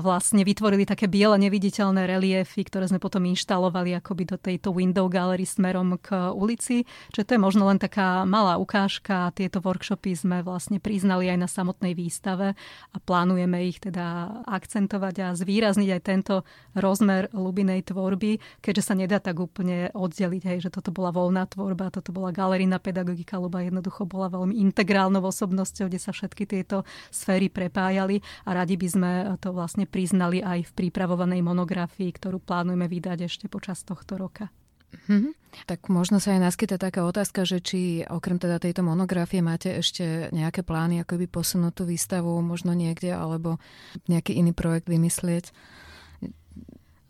vlastne 0.05 0.45
vytvorili 0.53 0.85
také 0.85 1.09
biele 1.09 1.33
neviditeľné 1.41 2.05
reliefy, 2.05 2.61
ktoré 2.69 2.85
sme 2.85 3.01
potom 3.01 3.25
inštalovali 3.25 3.97
akoby 3.97 4.29
do 4.29 4.37
tejto 4.37 4.69
window 4.69 5.09
gallery 5.09 5.49
smerom 5.49 5.97
k 5.97 6.29
ulici. 6.29 6.85
Čiže 7.09 7.25
to 7.25 7.33
je 7.33 7.41
možno 7.41 7.65
len 7.65 7.81
taká 7.81 8.21
malá 8.29 8.61
ukážka. 8.61 9.33
Tieto 9.33 9.65
workshopy 9.65 10.13
sme 10.13 10.45
vlastne 10.45 10.77
priznali 10.77 11.33
aj 11.33 11.37
na 11.41 11.49
samotnej 11.49 11.97
výstave 11.97 12.53
a 12.93 12.97
plánujeme 13.01 13.65
ich 13.65 13.81
teda 13.81 14.45
akcentovať 14.45 15.15
a 15.25 15.27
zvýrazniť 15.33 15.89
aj 15.89 16.01
tento 16.05 16.45
rozmer 16.77 17.33
Lubinej 17.33 17.89
tvorby, 17.89 18.37
keďže 18.61 18.83
sa 18.85 18.93
nedá 18.93 19.17
tak 19.17 19.41
úplne 19.41 19.89
oddeliť, 19.97 20.43
hej, 20.53 20.69
že 20.69 20.69
toto 20.69 20.93
bola 20.93 21.09
voľná 21.09 21.49
tvorba, 21.49 21.89
toto 21.89 22.13
bola 22.13 22.29
galerijná 22.29 22.77
pedagogika, 22.77 23.41
Luba 23.41 23.65
jednoducho 23.65 24.05
bola 24.05 24.29
veľmi 24.29 24.53
integrálnou 24.69 25.23
osobnosťou, 25.23 25.89
kde 25.89 25.97
sa 25.97 26.13
všetky 26.13 26.45
tieto 26.45 26.85
sféry 27.09 27.49
prepájali 27.49 28.21
a 28.45 28.53
radi 28.53 28.77
by 28.77 28.87
sme 28.91 29.11
to 29.41 29.49
vlastne 29.55 29.87
priznali 29.87 30.42
aj 30.43 30.59
v 30.67 30.71
pripravovanej 30.75 31.39
monografii, 31.39 32.11
ktorú 32.11 32.43
plánujeme 32.43 32.85
vydať 32.91 33.25
ešte 33.25 33.45
počas 33.47 33.81
tohto 33.87 34.19
roka. 34.19 34.51
Mm-hmm. 34.93 35.33
Tak 35.65 35.89
možno 35.89 36.21
sa 36.21 36.37
aj 36.37 36.53
naskyta 36.53 36.77
taká 36.77 37.05
otázka, 37.05 37.45
že 37.45 37.61
či 37.61 38.05
okrem 38.05 38.37
teda 38.37 38.61
tejto 38.61 38.85
monografie 38.85 39.41
máte 39.41 39.73
ešte 39.73 40.29
nejaké 40.29 40.61
plány, 40.61 41.01
ako 41.01 41.17
by 41.17 41.27
posunúť 41.29 41.73
tú 41.73 41.83
výstavu 41.89 42.29
možno 42.45 42.77
niekde, 42.77 43.13
alebo 43.13 43.57
nejaký 44.05 44.37
iný 44.37 44.53
projekt 44.53 44.89
vymyslieť. 44.89 45.49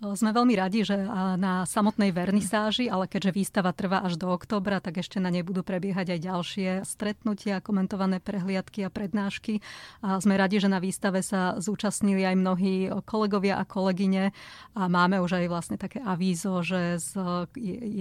Sme 0.04 0.36
veľmi 0.36 0.60
radi, 0.60 0.84
že 0.84 1.00
na 1.39 1.63
samotnej 1.63 2.12
vernisáži, 2.12 2.92
ale 2.92 3.08
keďže 3.08 3.32
výstava 3.32 3.72
trvá 3.72 4.04
až 4.04 4.20
do 4.20 4.28
oktobra, 4.28 4.84
tak 4.84 5.00
ešte 5.00 5.24
na 5.24 5.32
nej 5.32 5.48
budú 5.48 5.63
prebiehať 5.63 6.12
aj 6.12 6.20
ďalšie 6.20 6.70
stretnutia, 6.84 7.63
komentované 7.63 8.20
prehliadky 8.20 8.84
a 8.84 8.92
prednášky. 8.92 9.63
A 10.04 10.20
sme 10.20 10.36
radi, 10.36 10.60
že 10.60 10.68
na 10.68 10.84
výstave 10.84 11.24
sa 11.24 11.56
zúčastnili 11.56 12.28
aj 12.28 12.36
mnohí 12.36 12.92
kolegovia 13.08 13.56
a 13.56 13.63
kolegyne 13.63 14.36
a 14.76 14.92
máme 14.92 15.24
už 15.24 15.39
aj 15.39 15.46
vlastne 15.48 15.78
také 15.80 16.04
avízo, 16.04 16.60
že 16.68 17.00
z, 17.00 17.48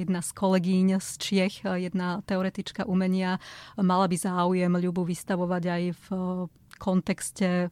jedna 0.03 0.27
z 0.27 0.31
kolegyň 0.35 0.99
z 0.99 1.11
Čiech, 1.23 1.63
jedna 1.63 2.19
teoretička 2.27 2.83
umenia, 2.83 3.39
mala 3.79 4.11
by 4.11 4.17
záujem 4.19 4.75
ľubu 4.75 5.07
vystavovať 5.07 5.63
aj 5.71 5.83
v 5.95 6.07
kontexte 6.83 7.71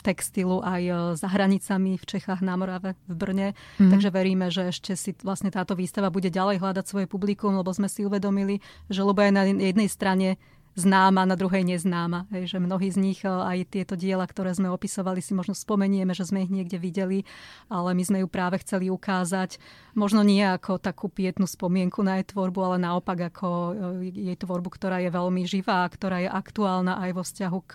textilu 0.00 0.64
aj 0.64 0.82
e, 0.82 0.92
za 1.16 1.28
hranicami 1.28 2.00
v 2.00 2.04
Čechách, 2.04 2.40
na 2.40 2.56
Morave, 2.56 2.96
v 3.06 3.14
Brne. 3.14 3.48
Mm. 3.78 3.90
Takže 3.92 4.08
veríme, 4.10 4.46
že 4.48 4.72
ešte 4.72 4.92
si 4.96 5.12
vlastne 5.20 5.52
táto 5.52 5.76
výstava 5.76 6.08
bude 6.08 6.32
ďalej 6.32 6.60
hľadať 6.60 6.84
svoje 6.88 7.06
publikum, 7.06 7.54
lebo 7.56 7.70
sme 7.70 7.86
si 7.86 8.04
uvedomili, 8.04 8.64
že 8.88 9.04
lebo 9.04 9.20
je 9.20 9.32
na 9.32 9.44
jednej 9.44 9.88
strane 9.88 10.40
známa, 10.78 11.26
na 11.26 11.34
druhej 11.34 11.66
neznáma. 11.66 12.30
Hej, 12.30 12.54
že 12.54 12.58
mnohí 12.62 12.88
z 12.94 12.98
nich, 13.02 13.20
e, 13.26 13.28
aj 13.28 13.74
tieto 13.74 13.98
diela, 13.98 14.22
ktoré 14.22 14.54
sme 14.54 14.70
opisovali, 14.70 15.18
si 15.18 15.34
možno 15.34 15.58
spomenieme, 15.58 16.14
že 16.14 16.30
sme 16.30 16.46
ich 16.46 16.52
niekde 16.54 16.78
videli, 16.78 17.26
ale 17.66 17.98
my 17.98 18.02
sme 18.06 18.18
ju 18.22 18.28
práve 18.30 18.62
chceli 18.62 18.86
ukázať, 18.86 19.58
možno 19.98 20.22
nie 20.22 20.46
ako 20.46 20.78
takú 20.78 21.10
pietnú 21.10 21.50
spomienku 21.50 22.06
na 22.06 22.22
jej 22.22 22.30
tvorbu, 22.30 22.60
ale 22.62 22.76
naopak 22.78 23.34
ako 23.34 23.48
e, 23.50 23.72
jej 24.14 24.38
tvorbu, 24.38 24.70
ktorá 24.70 25.02
je 25.02 25.10
veľmi 25.10 25.42
živá, 25.42 25.82
ktorá 25.90 26.22
je 26.22 26.30
aktuálna 26.30 27.02
aj 27.02 27.10
vo 27.10 27.22
vzťahu 27.26 27.58
k 27.66 27.72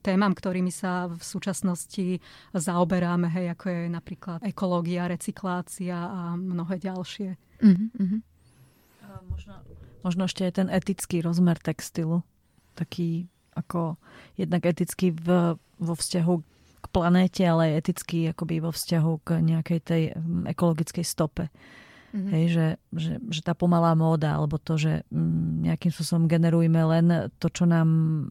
témam, 0.00 0.32
ktorými 0.32 0.72
sa 0.72 1.12
v 1.12 1.20
súčasnosti 1.20 2.24
zaoberáme, 2.56 3.28
hej, 3.28 3.52
ako 3.52 3.64
je 3.68 3.80
napríklad 3.92 4.38
ekológia, 4.40 5.12
recyklácia 5.12 5.96
a 5.96 6.20
mnohé 6.40 6.80
ďalšie. 6.80 7.36
Mm-hmm. 7.60 8.20
Možno, 9.32 9.54
možno 10.04 10.22
ešte 10.28 10.44
aj 10.44 10.52
ten 10.60 10.68
etický 10.68 11.24
rozmer 11.24 11.56
textilu 11.56 12.24
taký 12.76 13.32
ako 13.56 13.96
jednak 14.36 14.68
etický 14.68 15.16
v, 15.16 15.56
vo 15.56 15.94
vzťahu 15.96 16.34
k 16.84 16.86
planéte, 16.92 17.42
ale 17.42 17.72
aj 17.72 17.88
etický 17.88 18.30
akoby 18.30 18.60
vo 18.60 18.70
vzťahu 18.70 19.12
k 19.24 19.28
nejakej 19.40 19.80
tej 19.80 20.02
mm, 20.12 20.52
ekologickej 20.52 21.04
stope. 21.08 21.48
Mm-hmm. 22.16 22.32
Hej, 22.32 22.44
že, 22.48 22.66
že, 22.96 23.12
že 23.28 23.40
tá 23.44 23.52
pomalá 23.52 23.92
móda, 23.92 24.38
alebo 24.38 24.56
to, 24.56 24.78
že 24.78 25.04
mm, 25.10 25.68
nejakým 25.68 25.90
spôsobom 25.92 26.24
generujeme 26.30 26.80
len 26.80 27.28
to, 27.42 27.50
čo 27.50 27.66
nám 27.68 27.88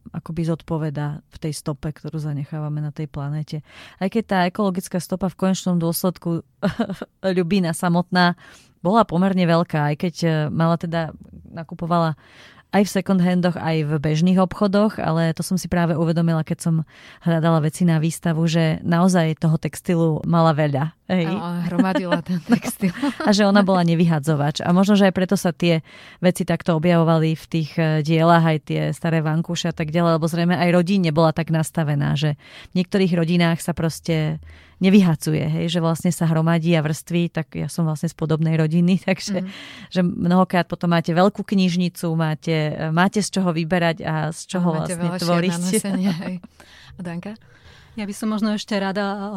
akoby 0.10 0.48
zodpoveda 0.48 1.22
v 1.22 1.38
tej 1.38 1.54
stope, 1.54 1.92
ktorú 1.92 2.18
zanechávame 2.18 2.82
na 2.82 2.90
tej 2.90 3.12
planete. 3.12 3.62
Aj 4.00 4.08
keď 4.10 4.24
tá 4.26 4.38
ekologická 4.48 4.98
stopa 4.98 5.28
v 5.30 5.38
konečnom 5.38 5.78
dôsledku 5.78 6.42
ľubína 7.38 7.76
samotná 7.76 8.34
bola 8.86 9.02
pomerne 9.02 9.50
veľká, 9.50 9.94
aj 9.94 9.96
keď 9.98 10.16
e, 10.22 10.30
mala 10.54 10.78
teda, 10.78 11.10
nakupovala 11.50 12.14
aj 12.74 12.84
v 12.88 12.94
second 13.02 13.22
handoch, 13.22 13.56
aj 13.56 13.88
v 13.88 13.92
bežných 14.02 14.40
obchodoch, 14.42 14.98
ale 15.00 15.32
to 15.36 15.46
som 15.46 15.56
si 15.56 15.70
práve 15.70 15.94
uvedomila, 15.96 16.44
keď 16.44 16.58
som 16.60 16.76
hľadala 17.24 17.64
veci 17.64 17.86
na 17.88 18.02
výstavu, 18.02 18.44
že 18.50 18.84
naozaj 18.84 19.40
toho 19.40 19.56
textilu 19.62 20.20
mala 20.28 20.52
veľa. 20.56 20.96
Hej. 21.06 21.30
hromadila 21.70 22.18
ten 22.26 22.42
textil. 22.42 22.90
a 23.22 23.30
že 23.30 23.46
ona 23.46 23.62
bola 23.62 23.86
nevyhadzovač. 23.86 24.66
A 24.66 24.74
možno, 24.74 24.98
že 24.98 25.06
aj 25.06 25.14
preto 25.14 25.38
sa 25.38 25.54
tie 25.54 25.86
veci 26.18 26.50
takto 26.50 26.74
objavovali 26.74 27.38
v 27.38 27.46
tých 27.46 27.72
eh, 27.78 28.02
dielach, 28.02 28.42
aj 28.42 28.60
tie 28.66 28.82
staré 28.90 29.22
vankúše 29.22 29.70
a 29.70 29.76
tak 29.76 29.94
ďalej, 29.94 30.18
lebo 30.18 30.26
zrejme 30.26 30.58
aj 30.58 30.70
rodine 30.74 31.14
bola 31.14 31.30
tak 31.30 31.54
nastavená, 31.54 32.18
že 32.18 32.34
v 32.74 32.82
niektorých 32.82 33.14
rodinách 33.14 33.62
sa 33.62 33.78
proste 33.78 34.42
nevyhacuje, 34.82 35.46
hej, 35.46 35.66
že 35.72 35.80
vlastne 35.80 36.12
sa 36.12 36.28
hromadí 36.28 36.76
a 36.76 36.84
vrství, 36.84 37.32
tak 37.32 37.56
ja 37.56 37.72
som 37.72 37.88
vlastne 37.88 38.12
z 38.12 38.16
podobnej 38.18 38.60
rodiny, 38.60 39.00
takže 39.08 39.46
mm. 39.46 39.50
že 39.94 40.02
mnohokrát 40.04 40.66
potom 40.68 40.92
máte 40.92 41.14
veľkú 41.14 41.46
knižnicu, 41.46 42.12
máte, 42.18 42.74
máte 42.92 43.22
z 43.22 43.30
čoho 43.30 43.54
vyberať 43.56 44.04
a 44.04 44.34
z 44.34 44.42
čoho 44.50 44.76
a 44.76 44.84
vlastne 44.84 45.16
tvoriť. 45.22 45.54
A 46.96 47.04
Danka? 47.04 47.36
Ja 48.00 48.08
by 48.08 48.14
som 48.16 48.32
možno 48.32 48.56
ešte 48.56 48.76
rada 48.76 49.32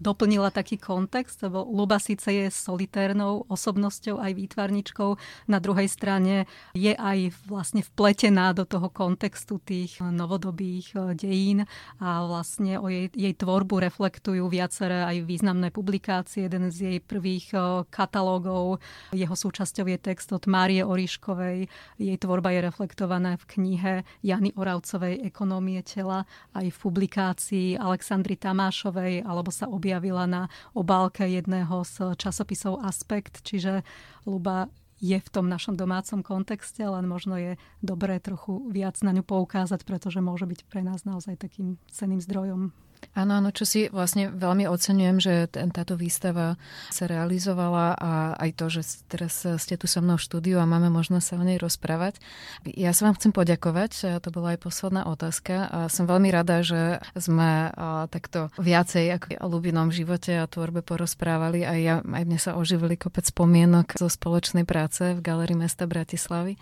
doplnila 0.00 0.48
taký 0.48 0.80
kontext, 0.80 1.44
lebo 1.44 1.62
Luba 1.68 2.00
síce 2.00 2.32
je 2.32 2.46
solitérnou 2.48 3.44
osobnosťou, 3.46 4.16
aj 4.16 4.32
výtvarničkou, 4.32 5.10
na 5.46 5.60
druhej 5.60 5.86
strane 5.92 6.48
je 6.72 6.96
aj 6.96 7.36
vlastne 7.44 7.84
vpletená 7.84 8.56
do 8.56 8.64
toho 8.64 8.88
kontextu 8.88 9.60
tých 9.60 10.00
novodobých 10.00 10.96
e, 10.96 10.98
dejín 11.12 11.68
a 12.00 12.24
vlastne 12.24 12.80
o 12.80 12.88
jej, 12.88 13.12
jej 13.12 13.36
tvorbu 13.36 13.84
reflektujú 13.84 14.48
viaceré 14.48 15.04
aj 15.04 15.28
významné 15.28 15.68
publikácie. 15.68 16.48
Jeden 16.48 16.72
z 16.72 16.96
jej 16.96 16.98
prvých 17.04 17.52
e, 17.52 17.84
katalógov, 17.92 18.80
jeho 19.12 19.36
súčasťou 19.36 19.84
je 19.84 19.98
text 20.00 20.32
od 20.32 20.48
Márie 20.48 20.80
Oriškovej. 20.80 21.68
Jej 22.00 22.16
tvorba 22.16 22.56
je 22.56 22.60
reflektovaná 22.64 23.36
v 23.36 23.44
knihe 23.58 23.92
Jany 24.24 24.56
Oravcovej 24.56 25.28
Ekonómie 25.28 25.84
tela, 25.84 26.24
aj 26.56 26.72
v 26.72 26.76
publikácii 26.80 27.68
Aleksandry 27.76 28.40
Tamášovej, 28.40 29.28
alebo 29.28 29.52
sa 29.52 29.68
objaví 29.68 29.89
objavila 29.90 30.30
na 30.30 30.42
obálke 30.70 31.26
jedného 31.26 31.82
z 31.82 32.14
časopisov 32.14 32.78
Aspekt, 32.86 33.42
čiže 33.42 33.82
Luba 34.22 34.70
je 35.02 35.18
v 35.18 35.32
tom 35.32 35.50
našom 35.50 35.74
domácom 35.74 36.22
kontexte, 36.22 36.86
len 36.86 37.10
možno 37.10 37.34
je 37.34 37.58
dobré 37.82 38.22
trochu 38.22 38.70
viac 38.70 38.94
na 39.02 39.10
ňu 39.10 39.26
poukázať, 39.26 39.82
pretože 39.82 40.22
môže 40.22 40.46
byť 40.46 40.60
pre 40.70 40.86
nás 40.86 41.02
naozaj 41.02 41.42
takým 41.42 41.74
ceným 41.90 42.22
zdrojom 42.22 42.70
Áno, 43.10 43.42
áno, 43.42 43.50
čo 43.50 43.66
si 43.66 43.90
vlastne 43.90 44.30
veľmi 44.30 44.70
oceňujem, 44.70 45.16
že 45.18 45.50
táto 45.50 45.98
výstava 45.98 46.54
sa 46.94 47.04
realizovala 47.10 47.98
a 47.98 48.38
aj 48.38 48.50
to, 48.54 48.66
že 48.70 48.82
teraz 49.10 49.42
ste 49.42 49.74
tu 49.74 49.90
so 49.90 49.98
mnou 49.98 50.14
v 50.16 50.24
štúdiu 50.24 50.56
a 50.62 50.68
máme 50.68 50.88
možnosť 50.94 51.26
sa 51.26 51.34
o 51.36 51.44
nej 51.44 51.58
rozprávať. 51.58 52.22
Ja 52.64 52.94
sa 52.94 53.10
vám 53.10 53.18
chcem 53.18 53.34
poďakovať, 53.34 54.22
to 54.22 54.28
bola 54.30 54.54
aj 54.54 54.62
posledná 54.62 55.02
otázka 55.10 55.90
som 55.90 56.06
veľmi 56.06 56.30
rada, 56.30 56.62
že 56.62 57.02
sme 57.18 57.74
takto 58.08 58.48
viacej 58.56 59.04
ako 59.18 59.26
o 59.42 59.46
ľubinom 59.58 59.90
živote 59.90 60.38
a 60.38 60.46
tvorbe 60.46 60.80
porozprávali 60.80 61.66
a 61.66 61.74
ja, 61.76 61.96
aj 62.00 62.24
mne 62.24 62.38
sa 62.38 62.54
oživili 62.56 62.94
kopec 62.94 63.26
spomienok 63.26 63.98
zo 63.98 64.06
spoločnej 64.06 64.64
práce 64.64 65.18
v 65.18 65.20
Galerii 65.20 65.58
mesta 65.58 65.84
Bratislavy. 65.90 66.56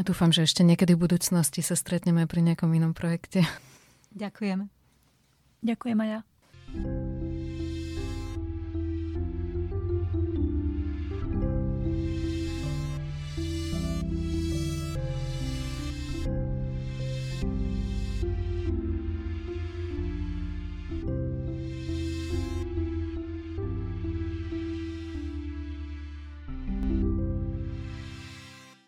Ja 0.00 0.02
dúfam, 0.02 0.32
že 0.32 0.48
ešte 0.48 0.64
niekedy 0.64 0.96
v 0.96 1.04
budúcnosti 1.04 1.60
sa 1.60 1.76
stretneme 1.76 2.24
pri 2.24 2.40
nejakom 2.42 2.72
inom 2.72 2.96
projekte. 2.96 3.44
Ďakujeme. 4.16 4.81
Ďakujem 5.62 5.98
aj 6.02 6.08
ja. 6.10 6.20